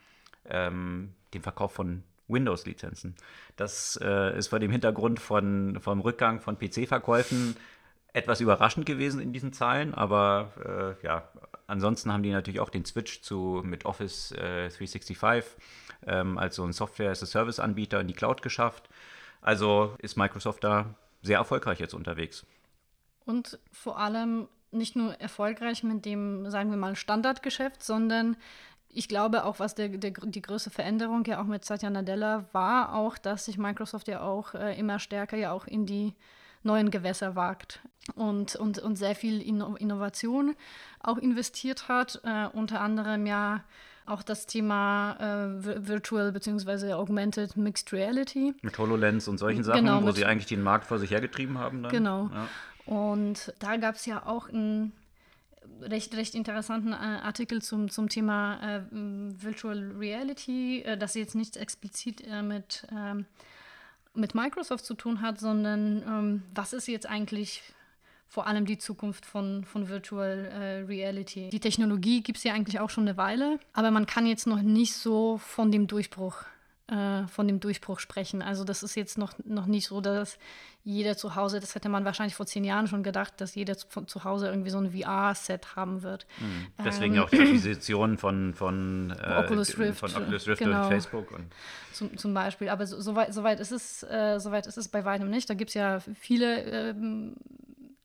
[0.49, 3.15] ähm, dem Verkauf von Windows-Lizenzen.
[3.55, 7.55] Das äh, ist vor dem Hintergrund von, vom Rückgang von PC-Verkäufen
[8.13, 11.27] etwas überraschend gewesen in diesen Zahlen, aber äh, ja,
[11.67, 15.17] ansonsten haben die natürlich auch den Switch zu mit Office äh, 365
[16.07, 18.89] ähm, als so ein Software-as-a-Service-Anbieter in die Cloud geschafft.
[19.41, 22.45] Also ist Microsoft da sehr erfolgreich jetzt unterwegs.
[23.25, 28.37] Und vor allem nicht nur erfolgreich mit dem, sagen wir mal, Standardgeschäft, sondern
[28.89, 32.95] ich glaube auch, was der, der, die größte Veränderung ja auch mit Satya Nadella war,
[32.95, 36.13] auch, dass sich Microsoft ja auch äh, immer stärker ja auch in die
[36.63, 37.79] neuen Gewässer wagt
[38.15, 40.55] und, und, und sehr viel in Innovation
[41.01, 43.63] auch investiert hat, äh, unter anderem ja
[44.07, 46.93] auch das Thema äh, Virtual bzw.
[46.93, 48.53] Augmented Mixed Reality.
[48.61, 51.83] Mit HoloLens und solchen Sachen, genau, wo sie eigentlich den Markt vor sich hergetrieben haben.
[51.83, 51.91] Dann.
[51.91, 52.29] Genau.
[52.33, 52.47] Ja.
[52.85, 54.93] Und da gab es ja auch einen
[55.81, 61.57] recht, recht interessanten äh, Artikel zum, zum Thema äh, Virtual Reality, äh, das jetzt nicht
[61.57, 63.25] explizit äh, mit, ähm,
[64.13, 67.61] mit Microsoft zu tun hat, sondern ähm, was ist jetzt eigentlich
[68.27, 71.49] vor allem die Zukunft von, von Virtual äh, Reality.
[71.49, 74.61] Die Technologie gibt es ja eigentlich auch schon eine Weile, aber man kann jetzt noch
[74.61, 76.43] nicht so von dem Durchbruch
[76.87, 78.41] äh, von dem Durchbruch sprechen.
[78.41, 80.37] Also das ist jetzt noch, noch nicht so, dass
[80.83, 84.03] jeder zu Hause, das hätte man wahrscheinlich vor zehn Jahren schon gedacht, dass jeder zu,
[84.03, 86.27] zu Hause irgendwie so ein VR-Set haben wird.
[86.39, 86.67] Mhm.
[86.85, 90.83] Deswegen ähm, auch die Akquisition von, von, äh, Oculus Rift, von Oculus Rift genau.
[90.83, 91.31] und Facebook.
[91.31, 91.51] Und
[91.91, 92.69] zum, zum Beispiel.
[92.69, 95.29] Aber so, so, weit, so, weit ist es, äh, so weit ist es bei weitem
[95.31, 95.49] nicht.
[95.49, 97.35] Da gibt es ja viele ähm,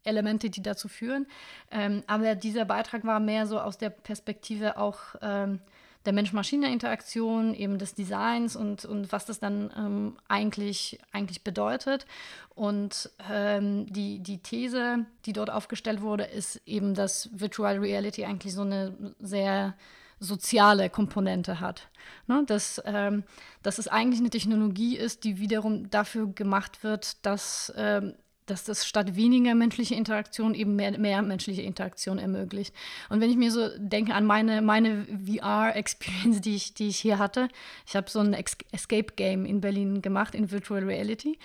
[0.05, 1.27] Elemente, die dazu führen.
[1.71, 5.61] Ähm, aber dieser Beitrag war mehr so aus der Perspektive auch ähm,
[6.07, 12.07] der Mensch-Maschine-Interaktion, eben des Designs und, und was das dann ähm, eigentlich, eigentlich bedeutet.
[12.55, 18.55] Und ähm, die, die These, die dort aufgestellt wurde, ist eben, dass Virtual Reality eigentlich
[18.55, 19.75] so eine sehr
[20.21, 21.89] soziale Komponente hat.
[22.27, 22.45] Ne?
[22.47, 23.25] Dass, ähm,
[23.63, 28.15] dass es eigentlich eine Technologie ist, die wiederum dafür gemacht wird, dass ähm,
[28.51, 32.75] dass das statt weniger menschliche Interaktion eben mehr, mehr menschliche Interaktion ermöglicht.
[33.09, 37.19] Und wenn ich mir so denke an meine, meine VR-Experience, die ich, die ich hier
[37.19, 37.49] hatte,
[37.87, 41.39] ich habe so ein Escape-Game in Berlin gemacht, in Virtual Reality.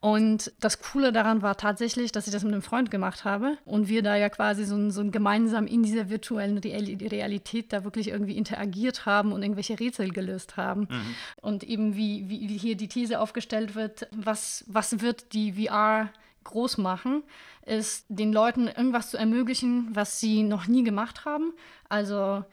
[0.00, 3.88] Und das Coole daran war tatsächlich, dass ich das mit einem Freund gemacht habe und
[3.88, 9.06] wir da ja quasi so, so gemeinsam in dieser virtuellen Realität da wirklich irgendwie interagiert
[9.06, 10.82] haben und irgendwelche Rätsel gelöst haben.
[10.82, 11.14] Mhm.
[11.40, 16.10] Und eben wie, wie, wie hier die These aufgestellt wird, was, was wird die VR
[16.48, 17.22] groß machen,
[17.64, 21.52] ist den Leuten irgendwas zu ermöglichen, was sie noch nie gemacht haben.
[21.88, 22.44] Also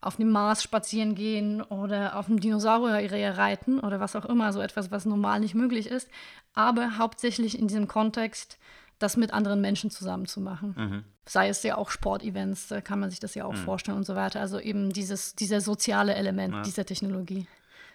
[0.00, 4.60] auf dem Mars spazieren gehen oder auf dem Dinosaurier reiten oder was auch immer, so
[4.60, 6.08] etwas, was normal nicht möglich ist,
[6.54, 8.58] aber hauptsächlich in diesem Kontext,
[8.98, 10.74] das mit anderen Menschen zusammen zu machen.
[10.76, 11.04] Mhm.
[11.24, 13.58] Sei es ja auch Sportevents, da kann man sich das ja auch mhm.
[13.58, 14.40] vorstellen und so weiter.
[14.40, 16.62] Also eben dieses, dieser soziale Element ja.
[16.62, 17.46] dieser Technologie.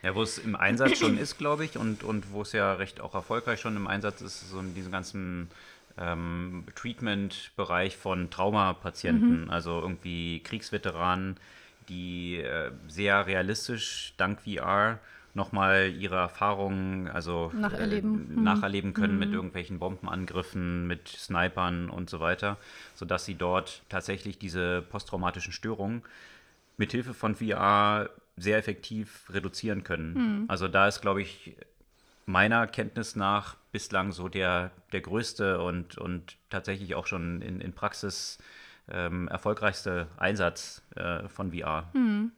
[0.03, 2.99] Ja, wo es im Einsatz schon ist, glaube ich, und, und wo es ja recht
[2.99, 5.49] auch erfolgreich schon im Einsatz ist, so in diesem ganzen
[5.97, 9.49] ähm, Treatment-Bereich von Traumapatienten, mhm.
[9.49, 11.37] also irgendwie Kriegsveteranen,
[11.87, 14.99] die äh, sehr realistisch dank VR
[15.35, 18.43] nochmal ihre Erfahrungen also nacherleben, äh, mhm.
[18.43, 19.19] nacherleben können mhm.
[19.19, 22.57] mit irgendwelchen Bombenangriffen, mit Snipern und so weiter,
[22.93, 26.03] sodass sie dort tatsächlich diese posttraumatischen Störungen
[26.77, 30.13] mit Hilfe von VR sehr effektiv reduzieren können.
[30.13, 30.45] Mhm.
[30.47, 31.55] Also da ist, glaube ich,
[32.25, 37.73] meiner Kenntnis nach bislang so der, der größte und, und tatsächlich auch schon in, in
[37.73, 38.37] Praxis
[38.89, 41.89] ähm, erfolgreichste Einsatz äh, von VR.
[41.93, 42.31] Mhm.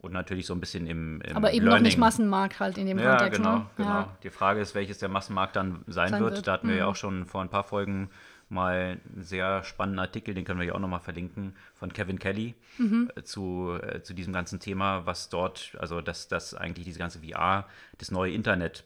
[0.00, 1.82] Und natürlich so ein bisschen im, im Aber eben Learning.
[1.82, 3.40] noch nicht Massenmarkt halt in dem ja, Kontext.
[3.40, 3.66] Genau, ne?
[3.76, 3.88] genau.
[3.88, 4.16] Ja.
[4.22, 6.34] Die Frage ist, welches der Massenmarkt dann sein, sein wird.
[6.36, 6.46] wird.
[6.46, 6.90] Da hatten wir ja mhm.
[6.90, 8.10] auch schon vor ein paar Folgen
[8.50, 12.54] mal einen sehr spannenden Artikel, den können wir ja auch nochmal verlinken, von Kevin Kelly
[12.78, 13.10] mhm.
[13.14, 17.20] Äh, zu, äh, zu diesem ganzen Thema, was dort, also dass das eigentlich diese ganze
[17.20, 17.66] VR
[17.98, 18.84] das neue Internet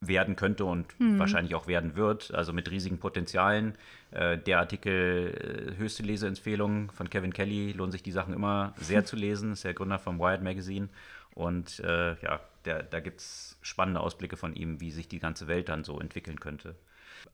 [0.00, 1.18] werden könnte und mhm.
[1.18, 3.74] wahrscheinlich auch werden wird, also mit riesigen Potenzialen.
[4.12, 9.04] Äh, der Artikel äh, höchste Leseempfehlung von Kevin Kelly, lohnt sich die Sachen immer sehr
[9.04, 10.88] zu lesen, ist der Gründer vom Wired Magazine
[11.34, 15.48] und äh, ja, der, da gibt es spannende Ausblicke von ihm, wie sich die ganze
[15.48, 16.76] Welt dann so entwickeln könnte.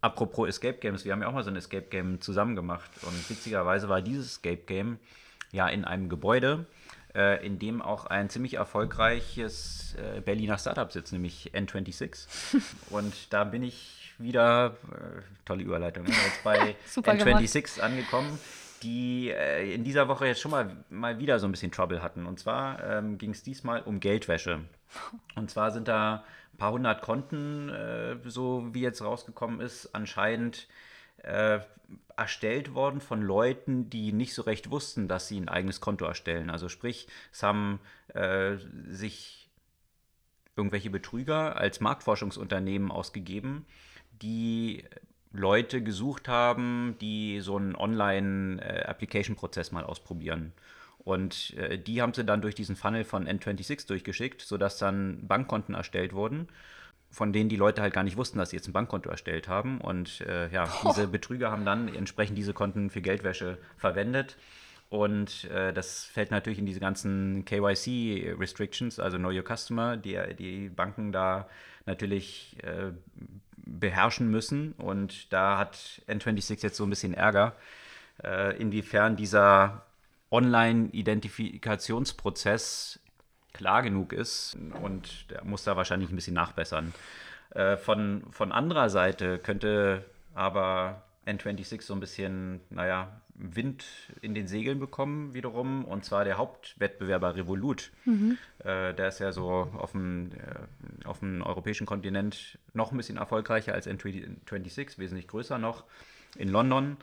[0.01, 3.31] Apropos Escape Games, wir haben ja auch mal so ein Escape Game zusammen gemacht und
[3.31, 4.99] witzigerweise war dieses Escape Game
[5.53, 6.67] ja in einem Gebäude,
[7.15, 12.27] äh, in dem auch ein ziemlich erfolgreiches äh, Berliner Startup sitzt, nämlich N26.
[12.91, 17.81] Und da bin ich wieder, äh, tolle Überleitung, ne, jetzt bei N26 gemacht.
[17.81, 18.39] angekommen
[18.85, 22.27] die äh, in dieser Woche jetzt schon mal, mal wieder so ein bisschen Trouble hatten.
[22.27, 24.61] Und zwar ähm, ging es diesmal um Geldwäsche.
[25.35, 30.69] Und zwar sind da ein paar hundert Konten, äh, so wie jetzt rausgekommen ist, anscheinend
[31.19, 31.61] äh,
[32.17, 36.51] erstellt worden von Leuten, die nicht so recht wussten, dass sie ein eigenes Konto erstellen.
[36.51, 37.81] Also sprich, es haben
[38.15, 38.57] äh,
[38.89, 39.51] sich
[40.57, 43.67] irgendwelche Betrüger als Marktforschungsunternehmen ausgegeben,
[44.23, 44.85] die
[45.35, 50.53] Leute gesucht haben, die so einen Online-Application-Prozess mal ausprobieren.
[50.99, 55.75] Und äh, die haben sie dann durch diesen Funnel von N26 durchgeschickt, sodass dann Bankkonten
[55.75, 56.49] erstellt wurden
[57.15, 59.81] von denen die Leute halt gar nicht wussten, dass sie jetzt ein Bankkonto erstellt haben.
[59.81, 60.89] Und äh, ja, oh.
[60.89, 64.37] diese Betrüger haben dann entsprechend diese Konten für Geldwäsche verwendet.
[64.91, 70.69] Und äh, das fällt natürlich in diese ganzen KYC-Restrictions, also Know Your Customer, die die
[70.69, 71.49] Banken da
[71.87, 72.93] natürlich äh,
[73.67, 74.73] beherrschen müssen.
[74.73, 77.57] Und da hat N26 jetzt so ein bisschen Ärger,
[78.23, 79.87] äh, inwiefern dieser
[80.31, 83.01] Online-Identifikationsprozess
[83.53, 86.93] klar genug ist und der muss da wahrscheinlich ein bisschen nachbessern.
[87.51, 93.85] Äh, von, von anderer Seite könnte aber N26 so ein bisschen, naja, Wind
[94.23, 97.91] in den Segeln bekommen wiederum und zwar der Hauptwettbewerber Revolut.
[98.05, 98.39] Mhm.
[98.61, 103.17] Äh, der ist ja so auf dem, äh, auf dem europäischen Kontinent noch ein bisschen
[103.17, 105.85] erfolgreicher als N26, wesentlich größer noch
[106.37, 106.97] in London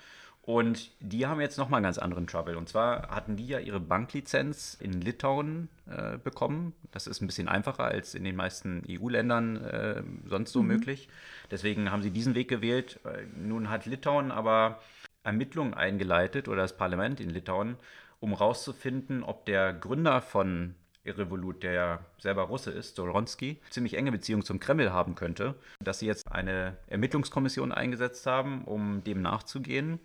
[0.43, 2.57] und die haben jetzt nochmal einen ganz anderen Trouble.
[2.57, 6.73] Und zwar hatten die ja ihre Banklizenz in Litauen äh, bekommen.
[6.91, 10.67] Das ist ein bisschen einfacher als in den meisten EU-Ländern äh, sonst so mhm.
[10.67, 11.09] möglich.
[11.51, 12.99] Deswegen haben sie diesen Weg gewählt.
[13.35, 14.79] Nun hat Litauen aber
[15.23, 17.77] Ermittlungen eingeleitet oder das Parlament in Litauen,
[18.19, 24.11] um herauszufinden, ob der Gründer von Revolut, der ja selber Russe ist, Doronsky, ziemlich enge
[24.11, 29.99] Beziehungen zum Kreml haben könnte, dass sie jetzt eine Ermittlungskommission eingesetzt haben, um dem nachzugehen.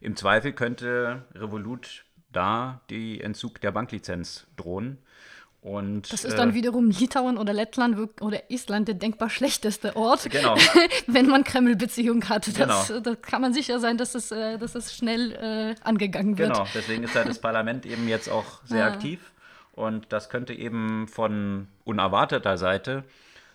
[0.00, 4.98] Im Zweifel könnte Revolut da die Entzug der Banklizenz drohen.
[5.62, 10.30] Und, das ist dann äh, wiederum Litauen oder Lettland oder Island der denkbar schlechteste Ort,
[10.30, 10.56] genau.
[11.06, 12.46] wenn man Kreml-Beziehungen hat.
[12.46, 13.00] Das, genau.
[13.00, 16.54] da kann man sicher sein, dass es, äh, dass es schnell äh, angegangen wird.
[16.54, 18.88] Genau, deswegen ist ja das Parlament eben jetzt auch sehr ah.
[18.88, 19.32] aktiv.
[19.72, 23.04] Und das könnte eben von unerwarteter Seite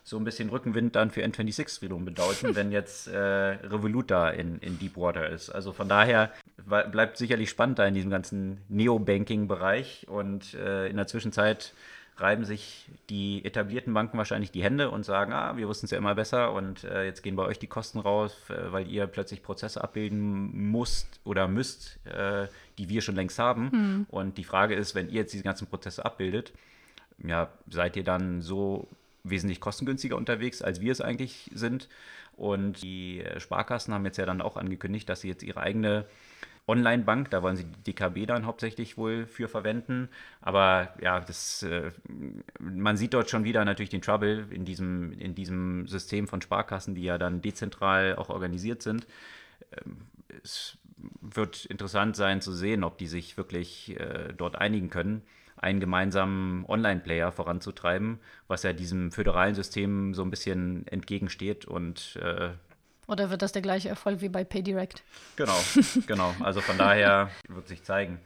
[0.06, 4.60] so ein bisschen Rückenwind dann für N26 wiederum bedeuten, wenn jetzt äh, Revolut da in,
[4.60, 5.50] in Deepwater ist.
[5.50, 6.32] Also von daher
[6.68, 11.74] bleibt sicherlich spannend da in diesem ganzen Neo-Banking-Bereich und äh, in der Zwischenzeit
[12.18, 15.98] reiben sich die etablierten Banken wahrscheinlich die Hände und sagen, ah, wir wussten es ja
[15.98, 19.42] immer besser und äh, jetzt gehen bei euch die Kosten raus, äh, weil ihr plötzlich
[19.42, 23.72] Prozesse abbilden musst oder müsst, äh, die wir schon längst haben.
[23.72, 24.06] Hm.
[24.10, 26.54] Und die Frage ist, wenn ihr jetzt diese ganzen Prozesse abbildet,
[27.18, 28.88] ja, seid ihr dann so
[29.30, 31.90] wesentlich kostengünstiger unterwegs, als wir es eigentlich sind.
[32.36, 36.06] Und die äh, Sparkassen haben jetzt ja dann auch angekündigt, dass sie jetzt ihre eigene
[36.68, 40.10] Online-Bank, da wollen sie die DKB dann hauptsächlich wohl für verwenden.
[40.42, 41.92] Aber ja, das, äh,
[42.60, 46.96] man sieht dort schon wieder natürlich den Trouble in diesem, in diesem System von Sparkassen,
[46.96, 49.06] die ja dann dezentral auch organisiert sind.
[49.72, 49.98] Ähm,
[50.44, 50.78] es
[51.22, 55.22] wird interessant sein zu sehen, ob die sich wirklich äh, dort einigen können
[55.58, 62.50] einen gemeinsamen Online-Player voranzutreiben, was ja diesem föderalen System so ein bisschen entgegensteht und äh,
[63.08, 65.04] oder wird das der gleiche Erfolg wie bei PayDirect?
[65.36, 65.58] Genau,
[66.08, 66.34] genau.
[66.40, 68.20] Also von daher wird sich zeigen.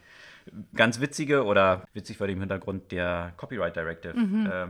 [0.74, 4.18] Ganz witzige oder witzig vor dem Hintergrund der Copyright Directive.
[4.18, 4.46] Mhm.
[4.50, 4.68] Äh,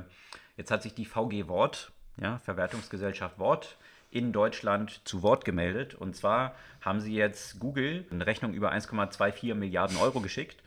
[0.58, 3.78] jetzt hat sich die VG Wort, ja, Verwertungsgesellschaft Wort,
[4.10, 5.94] in Deutschland zu Wort gemeldet.
[5.94, 10.58] Und zwar haben sie jetzt Google eine Rechnung über 1,24 Milliarden Euro geschickt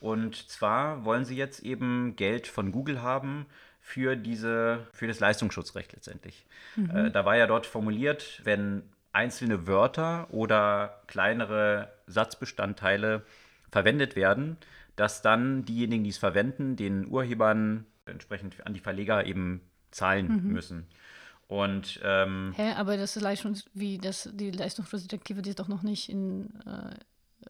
[0.00, 3.46] und zwar wollen sie jetzt eben Geld von Google haben
[3.80, 6.46] für diese, für das Leistungsschutzrecht letztendlich.
[6.76, 6.90] Mhm.
[6.90, 8.82] Äh, da war ja dort formuliert, wenn
[9.12, 13.22] einzelne Wörter oder kleinere Satzbestandteile
[13.70, 14.56] verwendet werden,
[14.96, 19.60] dass dann diejenigen, die es verwenden, den Urhebern entsprechend an die Verleger eben
[19.90, 20.52] zahlen mhm.
[20.52, 20.86] müssen.
[21.46, 25.82] Und ähm, Hä, aber das ist Leistungs wie das die Leistungsschutzdirektive, die ist doch noch
[25.82, 26.94] nicht in äh,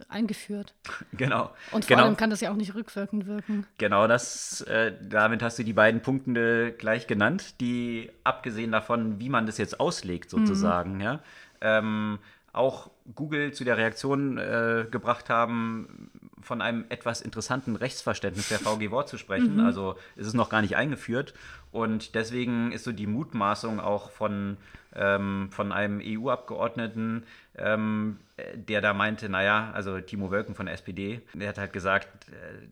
[0.09, 0.75] eingeführt.
[1.13, 1.51] Genau.
[1.73, 2.07] Und vor genau.
[2.07, 3.67] allem kann das ja auch nicht rückwirkend wirken.
[3.79, 9.29] Genau, das, äh, damit hast du die beiden Punkte gleich genannt, die abgesehen davon, wie
[9.29, 11.01] man das jetzt auslegt, sozusagen, mhm.
[11.01, 11.21] ja,
[11.61, 12.19] ähm,
[12.53, 16.11] auch Google zu der Reaktion äh, gebracht haben,
[16.41, 19.55] von einem etwas interessanten Rechtsverständnis der VG Wort zu sprechen.
[19.55, 19.67] Mhm.
[19.67, 21.35] Also ist es noch gar nicht eingeführt.
[21.71, 24.57] Und deswegen ist so die Mutmaßung auch von,
[24.95, 27.25] ähm, von einem EU-Abgeordneten,
[27.61, 28.19] ähm,
[28.55, 32.69] der da meinte, naja, also Timo Wölken von der SPD, der hat halt gesagt, äh,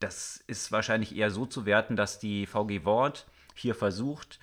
[0.00, 4.38] das ist wahrscheinlich eher so zu werten, dass die VG Wort hier versucht,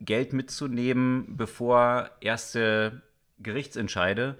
[0.00, 3.02] Geld mitzunehmen, bevor erste
[3.40, 4.38] Gerichtsentscheide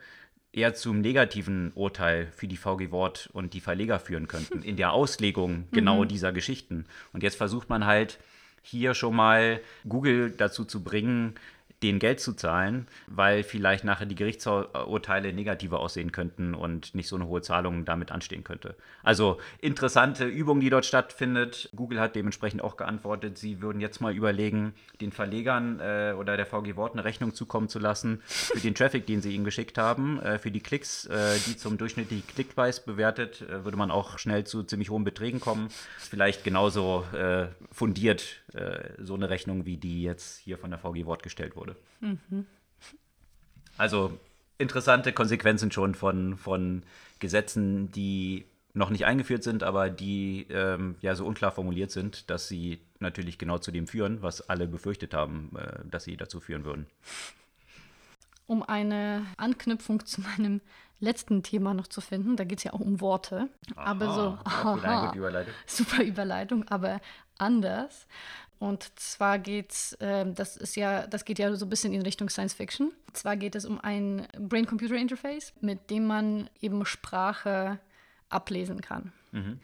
[0.52, 4.92] eher zum negativen Urteil für die VG Wort und die Verleger führen könnten, in der
[4.92, 6.08] Auslegung genau mhm.
[6.08, 6.86] dieser Geschichten.
[7.12, 8.18] Und jetzt versucht man halt
[8.62, 11.34] hier schon mal Google dazu zu bringen,
[11.82, 17.14] denen Geld zu zahlen, weil vielleicht nachher die Gerichtsurteile negativer aussehen könnten und nicht so
[17.14, 18.74] eine hohe Zahlung damit anstehen könnte.
[19.04, 21.70] Also interessante Übung, die dort stattfindet.
[21.76, 26.46] Google hat dementsprechend auch geantwortet, sie würden jetzt mal überlegen, den Verlegern äh, oder der
[26.46, 30.20] VG Wort eine Rechnung zukommen zu lassen für den Traffic, den sie ihnen geschickt haben,
[30.20, 34.44] äh, für die Klicks, äh, die zum durchschnittlichen Klickpreis bewertet, äh, würde man auch schnell
[34.44, 35.68] zu ziemlich hohen Beträgen kommen.
[35.98, 41.06] Vielleicht genauso äh, fundiert äh, so eine Rechnung, wie die jetzt hier von der VG
[41.06, 41.76] Wort gestellt wurde wurde.
[42.00, 42.46] Mhm.
[43.76, 44.18] Also
[44.58, 46.82] interessante Konsequenzen schon von, von
[47.20, 48.44] Gesetzen, die
[48.74, 53.38] noch nicht eingeführt sind, aber die ähm, ja so unklar formuliert sind, dass sie natürlich
[53.38, 56.86] genau zu dem führen, was alle befürchtet haben, äh, dass sie dazu führen würden.
[58.46, 60.60] Um eine Anknüpfung zu meinem
[61.00, 63.48] letzten Thema noch zu finden, da geht es ja auch um Worte.
[63.76, 67.00] Aha, aber so, aha, super Überleitung, aber
[67.36, 68.06] anders.
[68.58, 72.28] Und zwar geht's, äh, das ist ja, das geht ja so ein bisschen in Richtung
[72.28, 72.92] Science Fiction.
[73.06, 77.78] Und zwar geht es um ein Brain-Computer-Interface, mit dem man eben Sprache
[78.28, 79.12] ablesen kann.
[79.32, 79.60] Mhm.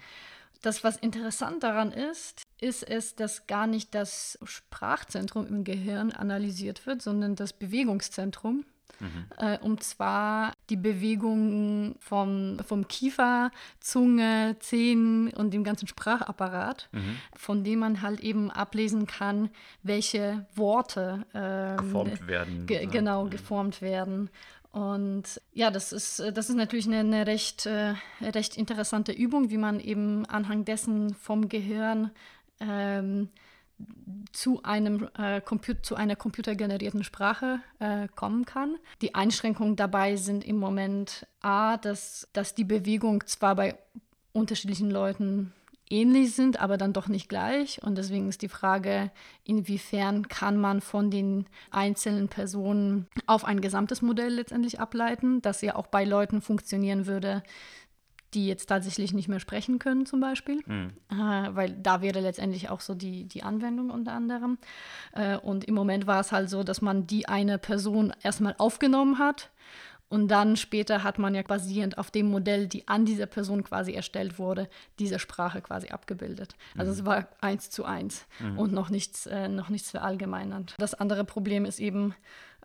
[0.63, 6.87] Das, was interessant daran ist, ist es, dass gar nicht das Sprachzentrum im Gehirn analysiert
[6.87, 8.65] wird, sondern das Bewegungszentrum.
[9.01, 9.27] Mhm.
[9.37, 17.17] Äh, und zwar die Bewegungen vom, vom Kiefer, Zunge, Zähnen und dem ganzen Sprachapparat, mhm.
[17.35, 19.51] von dem man halt eben ablesen kann,
[19.83, 22.67] welche Worte ähm, geformt werden.
[22.67, 23.31] Ge genau, mhm.
[23.31, 24.31] geformt werden.
[24.75, 29.57] Und ja, das ist, das ist natürlich eine, eine recht, äh, recht interessante Übung, wie
[29.57, 32.11] man eben anhand dessen vom Gehirn
[32.59, 33.29] ähm,
[34.33, 35.41] zu, einem, äh,
[35.83, 38.77] zu einer computergenerierten Sprache äh, kommen kann.
[39.01, 43.79] Die Einschränkungen dabei sind im Moment A, dass, dass die Bewegung zwar bei
[44.33, 45.53] unterschiedlichen Leuten
[45.91, 47.83] ähnlich sind, aber dann doch nicht gleich.
[47.83, 49.11] Und deswegen ist die Frage,
[49.45, 55.77] inwiefern kann man von den einzelnen Personen auf ein gesamtes Modell letztendlich ableiten, das ja
[55.77, 57.43] auch bei Leuten funktionieren würde,
[58.35, 60.61] die jetzt tatsächlich nicht mehr sprechen können, zum Beispiel.
[60.67, 60.93] Mhm.
[61.11, 64.59] Äh, weil da wäre letztendlich auch so die, die Anwendung unter anderem.
[65.13, 69.19] Äh, und im Moment war es halt so, dass man die eine Person erstmal aufgenommen
[69.19, 69.51] hat.
[70.09, 73.93] Und dann später hat man ja basierend auf dem Modell, die an dieser Person quasi
[73.93, 74.69] erstellt wurde,
[74.99, 76.55] diese Sprache quasi abgebildet.
[76.77, 76.99] Also mhm.
[76.99, 78.59] es war eins zu eins mhm.
[78.59, 80.75] und noch nichts, äh, noch nichts verallgemeinert.
[80.79, 82.15] Das andere Problem ist eben,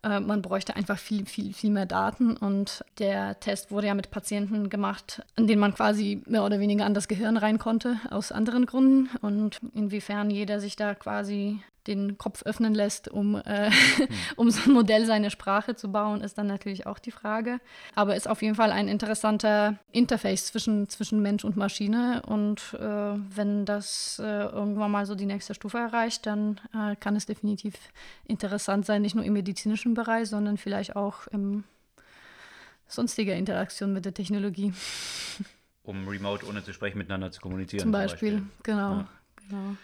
[0.03, 2.37] äh, man bräuchte einfach viel, viel, viel mehr Daten.
[2.37, 6.85] Und der Test wurde ja mit Patienten gemacht, an denen man quasi mehr oder weniger
[6.85, 9.09] an das Gehirn rein konnte, aus anderen Gründen.
[9.21, 13.71] Und inwiefern jeder sich da quasi den Kopf öffnen lässt, um, äh,
[14.35, 17.59] um so ein Modell seine Sprache zu bauen, ist dann natürlich auch die Frage.
[17.95, 22.21] Aber ist auf jeden Fall ein interessanter Interface zwischen, zwischen Mensch und Maschine.
[22.25, 22.79] Und äh,
[23.35, 27.75] wenn das äh, irgendwann mal so die nächste Stufe erreicht, dann äh, kann es definitiv
[28.25, 31.63] interessant sein, nicht nur im medizinischen Bereich, sondern vielleicht auch im
[32.87, 34.73] sonstiger Interaktion mit der Technologie.
[35.83, 37.83] Um remote ohne zu sprechen miteinander zu kommunizieren.
[37.83, 38.63] Zum Beispiel, zum Beispiel.
[38.63, 38.91] genau.
[38.91, 39.07] Ja.
[39.47, 39.77] genau.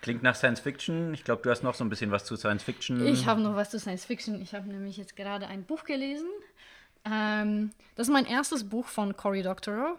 [0.00, 1.12] Klingt nach Science Fiction.
[1.12, 3.06] Ich glaube, du hast noch so ein bisschen was zu Science Fiction.
[3.06, 4.40] Ich habe noch was zu Science Fiction.
[4.40, 6.28] Ich habe nämlich jetzt gerade ein Buch gelesen.
[7.04, 9.98] Ähm, das ist mein erstes Buch von Cory Doctorow.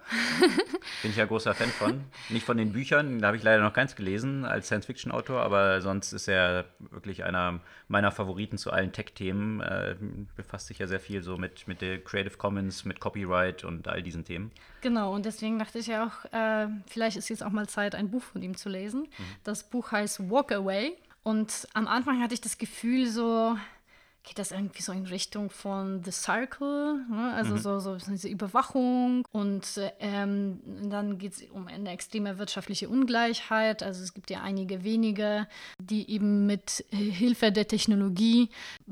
[1.02, 2.04] Bin ich ja großer Fan von.
[2.30, 6.14] Nicht von den Büchern, da habe ich leider noch keins gelesen als Science-Fiction-Autor, aber sonst
[6.14, 9.62] ist er wirklich einer meiner Favoriten zu allen Tech-Themen.
[9.62, 9.96] Äh,
[10.36, 14.04] befasst sich ja sehr viel so mit, mit der Creative Commons, mit Copyright und all
[14.04, 14.52] diesen Themen.
[14.82, 18.10] Genau, und deswegen dachte ich ja auch, äh, vielleicht ist jetzt auch mal Zeit, ein
[18.10, 19.02] Buch von ihm zu lesen.
[19.02, 19.24] Mhm.
[19.44, 20.98] Das Buch heißt Walk Away.
[21.24, 23.56] Und am Anfang hatte ich das Gefühl, so
[24.24, 27.34] geht das irgendwie so in Richtung von The Circle, ne?
[27.36, 27.60] also mhm.
[27.60, 29.64] so, so diese Überwachung und
[30.00, 30.60] ähm,
[30.90, 33.82] dann geht es um eine extreme wirtschaftliche Ungleichheit.
[33.82, 35.48] Also es gibt ja einige wenige,
[35.82, 38.50] die eben mit Hilfe der Technologie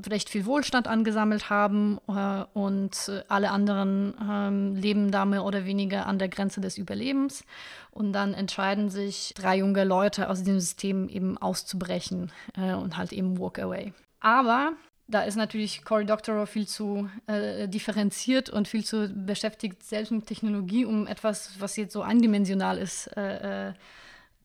[0.08, 6.06] recht viel Wohlstand angesammelt haben äh, und alle anderen ähm, leben da mehr oder weniger
[6.06, 7.44] an der Grenze des Überlebens.
[7.92, 13.12] Und dann entscheiden sich drei junge Leute aus diesem System eben auszubrechen äh, und halt
[13.12, 13.92] eben walk away.
[14.20, 14.74] Aber
[15.10, 20.26] da ist natürlich Cory Doctorow viel zu äh, differenziert und viel zu beschäftigt, selbst mit
[20.26, 23.72] Technologie, um etwas, was jetzt so eindimensional ist, äh, äh,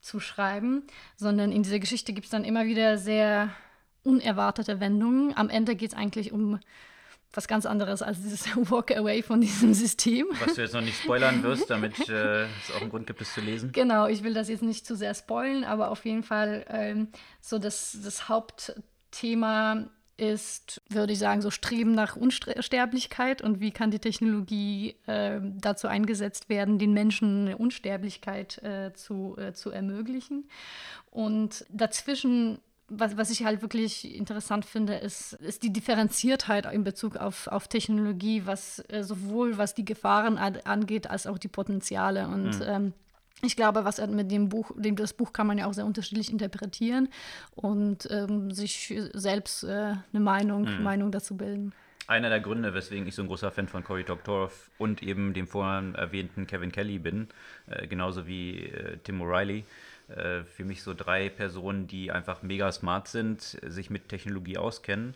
[0.00, 0.82] zu schreiben.
[1.16, 3.50] Sondern in dieser Geschichte gibt es dann immer wieder sehr
[4.02, 5.36] unerwartete Wendungen.
[5.36, 6.58] Am Ende geht es eigentlich um
[7.32, 10.26] was ganz anderes als dieses Walk Away von diesem System.
[10.44, 13.32] Was du jetzt noch nicht spoilern wirst, damit äh, es auch einen Grund gibt, es
[13.34, 13.70] zu lesen.
[13.72, 17.08] Genau, ich will das jetzt nicht zu sehr spoilen, aber auf jeden Fall ähm,
[17.40, 23.90] so das, das Hauptthema ist, würde ich sagen, so Streben nach Unsterblichkeit und wie kann
[23.90, 30.48] die Technologie äh, dazu eingesetzt werden, den Menschen eine Unsterblichkeit äh, zu, äh, zu ermöglichen.
[31.10, 32.58] Und dazwischen
[32.88, 37.66] was, was ich halt wirklich interessant finde, ist, ist die Differenziertheit in Bezug auf, auf
[37.68, 42.28] Technologie, was äh, sowohl was die Gefahren an, angeht, als auch die Potenziale.
[42.28, 42.64] Und mhm.
[42.64, 42.92] ähm,
[43.42, 46.30] ich glaube, was mit dem Buch, dem, das Buch kann man ja auch sehr unterschiedlich
[46.30, 47.08] interpretieren
[47.54, 50.82] und ähm, sich selbst äh, eine Meinung, mhm.
[50.82, 51.72] Meinung dazu bilden.
[52.08, 55.48] Einer der Gründe, weswegen ich so ein großer Fan von Cory Doctorow und eben dem
[55.48, 57.28] vorhin erwähnten Kevin Kelly bin,
[57.68, 59.64] äh, genauso wie äh, Tim O'Reilly,
[60.08, 65.14] äh, für mich so drei Personen, die einfach mega smart sind, sich mit Technologie auskennen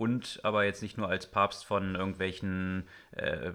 [0.00, 3.52] und aber jetzt nicht nur als Papst von irgendwelchen äh,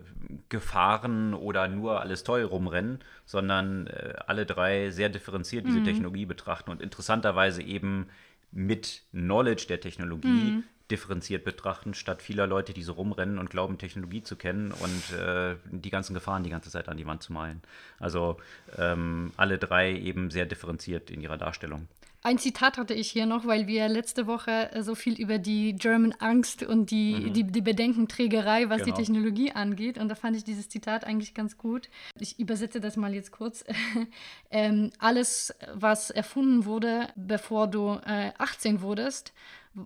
[0.49, 5.85] Gefahren oder nur alles toll rumrennen, sondern äh, alle drei sehr differenziert diese mhm.
[5.85, 8.05] Technologie betrachten und interessanterweise eben
[8.51, 10.63] mit Knowledge der Technologie mhm.
[10.91, 15.55] differenziert betrachten, statt vieler Leute, die so rumrennen und glauben, Technologie zu kennen und äh,
[15.71, 17.63] die ganzen Gefahren die ganze Zeit an die Wand zu malen.
[17.97, 18.37] Also
[18.77, 21.87] ähm, alle drei eben sehr differenziert in ihrer Darstellung.
[22.25, 25.75] Ein Zitat hatte ich hier noch, weil wir letzte Woche äh, so viel über die
[25.75, 27.33] German Angst und die, mhm.
[27.33, 28.95] die, die, Bedenkenträgerei, was genau.
[28.95, 29.99] die Technologie angeht.
[29.99, 31.87] Und da fand ich dieses Zitat eigentlich ganz gut.
[32.19, 33.63] Ich übersetze das mal jetzt kurz.
[34.49, 39.31] ähm, alles, was erfunden wurde, bevor du äh, 18 wurdest,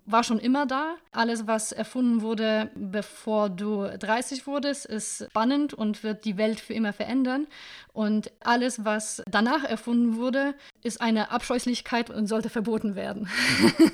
[0.05, 0.95] war schon immer da.
[1.11, 6.73] Alles, was erfunden wurde, bevor du 30 wurdest, ist spannend und wird die Welt für
[6.73, 7.47] immer verändern.
[7.93, 13.29] Und alles, was danach erfunden wurde, ist eine Abscheußlichkeit und sollte verboten werden.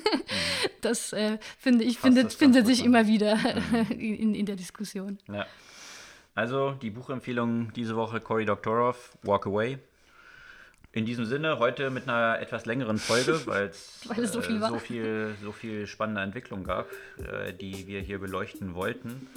[0.82, 3.90] das äh, finde ich findet, findet sich immer wieder mhm.
[3.98, 5.18] in, in der Diskussion.
[5.28, 5.46] Ja.
[6.34, 9.78] Also die Buchempfehlung diese Woche Cory Doctorow, Walk Away.
[10.96, 14.78] In diesem Sinne, heute mit einer etwas längeren Folge, weil es so, viel äh, so,
[14.78, 16.88] viel, so viel spannende Entwicklung gab,
[17.18, 19.28] äh, die wir hier beleuchten wollten.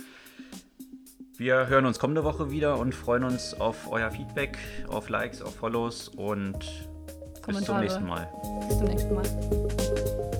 [1.37, 4.57] Wir hören uns kommende Woche wieder und freuen uns auf euer Feedback,
[4.87, 6.59] auf Likes, auf Follows und
[7.45, 8.29] bis zum nächsten Mal.
[8.69, 10.39] Bis zum nächsten Mal.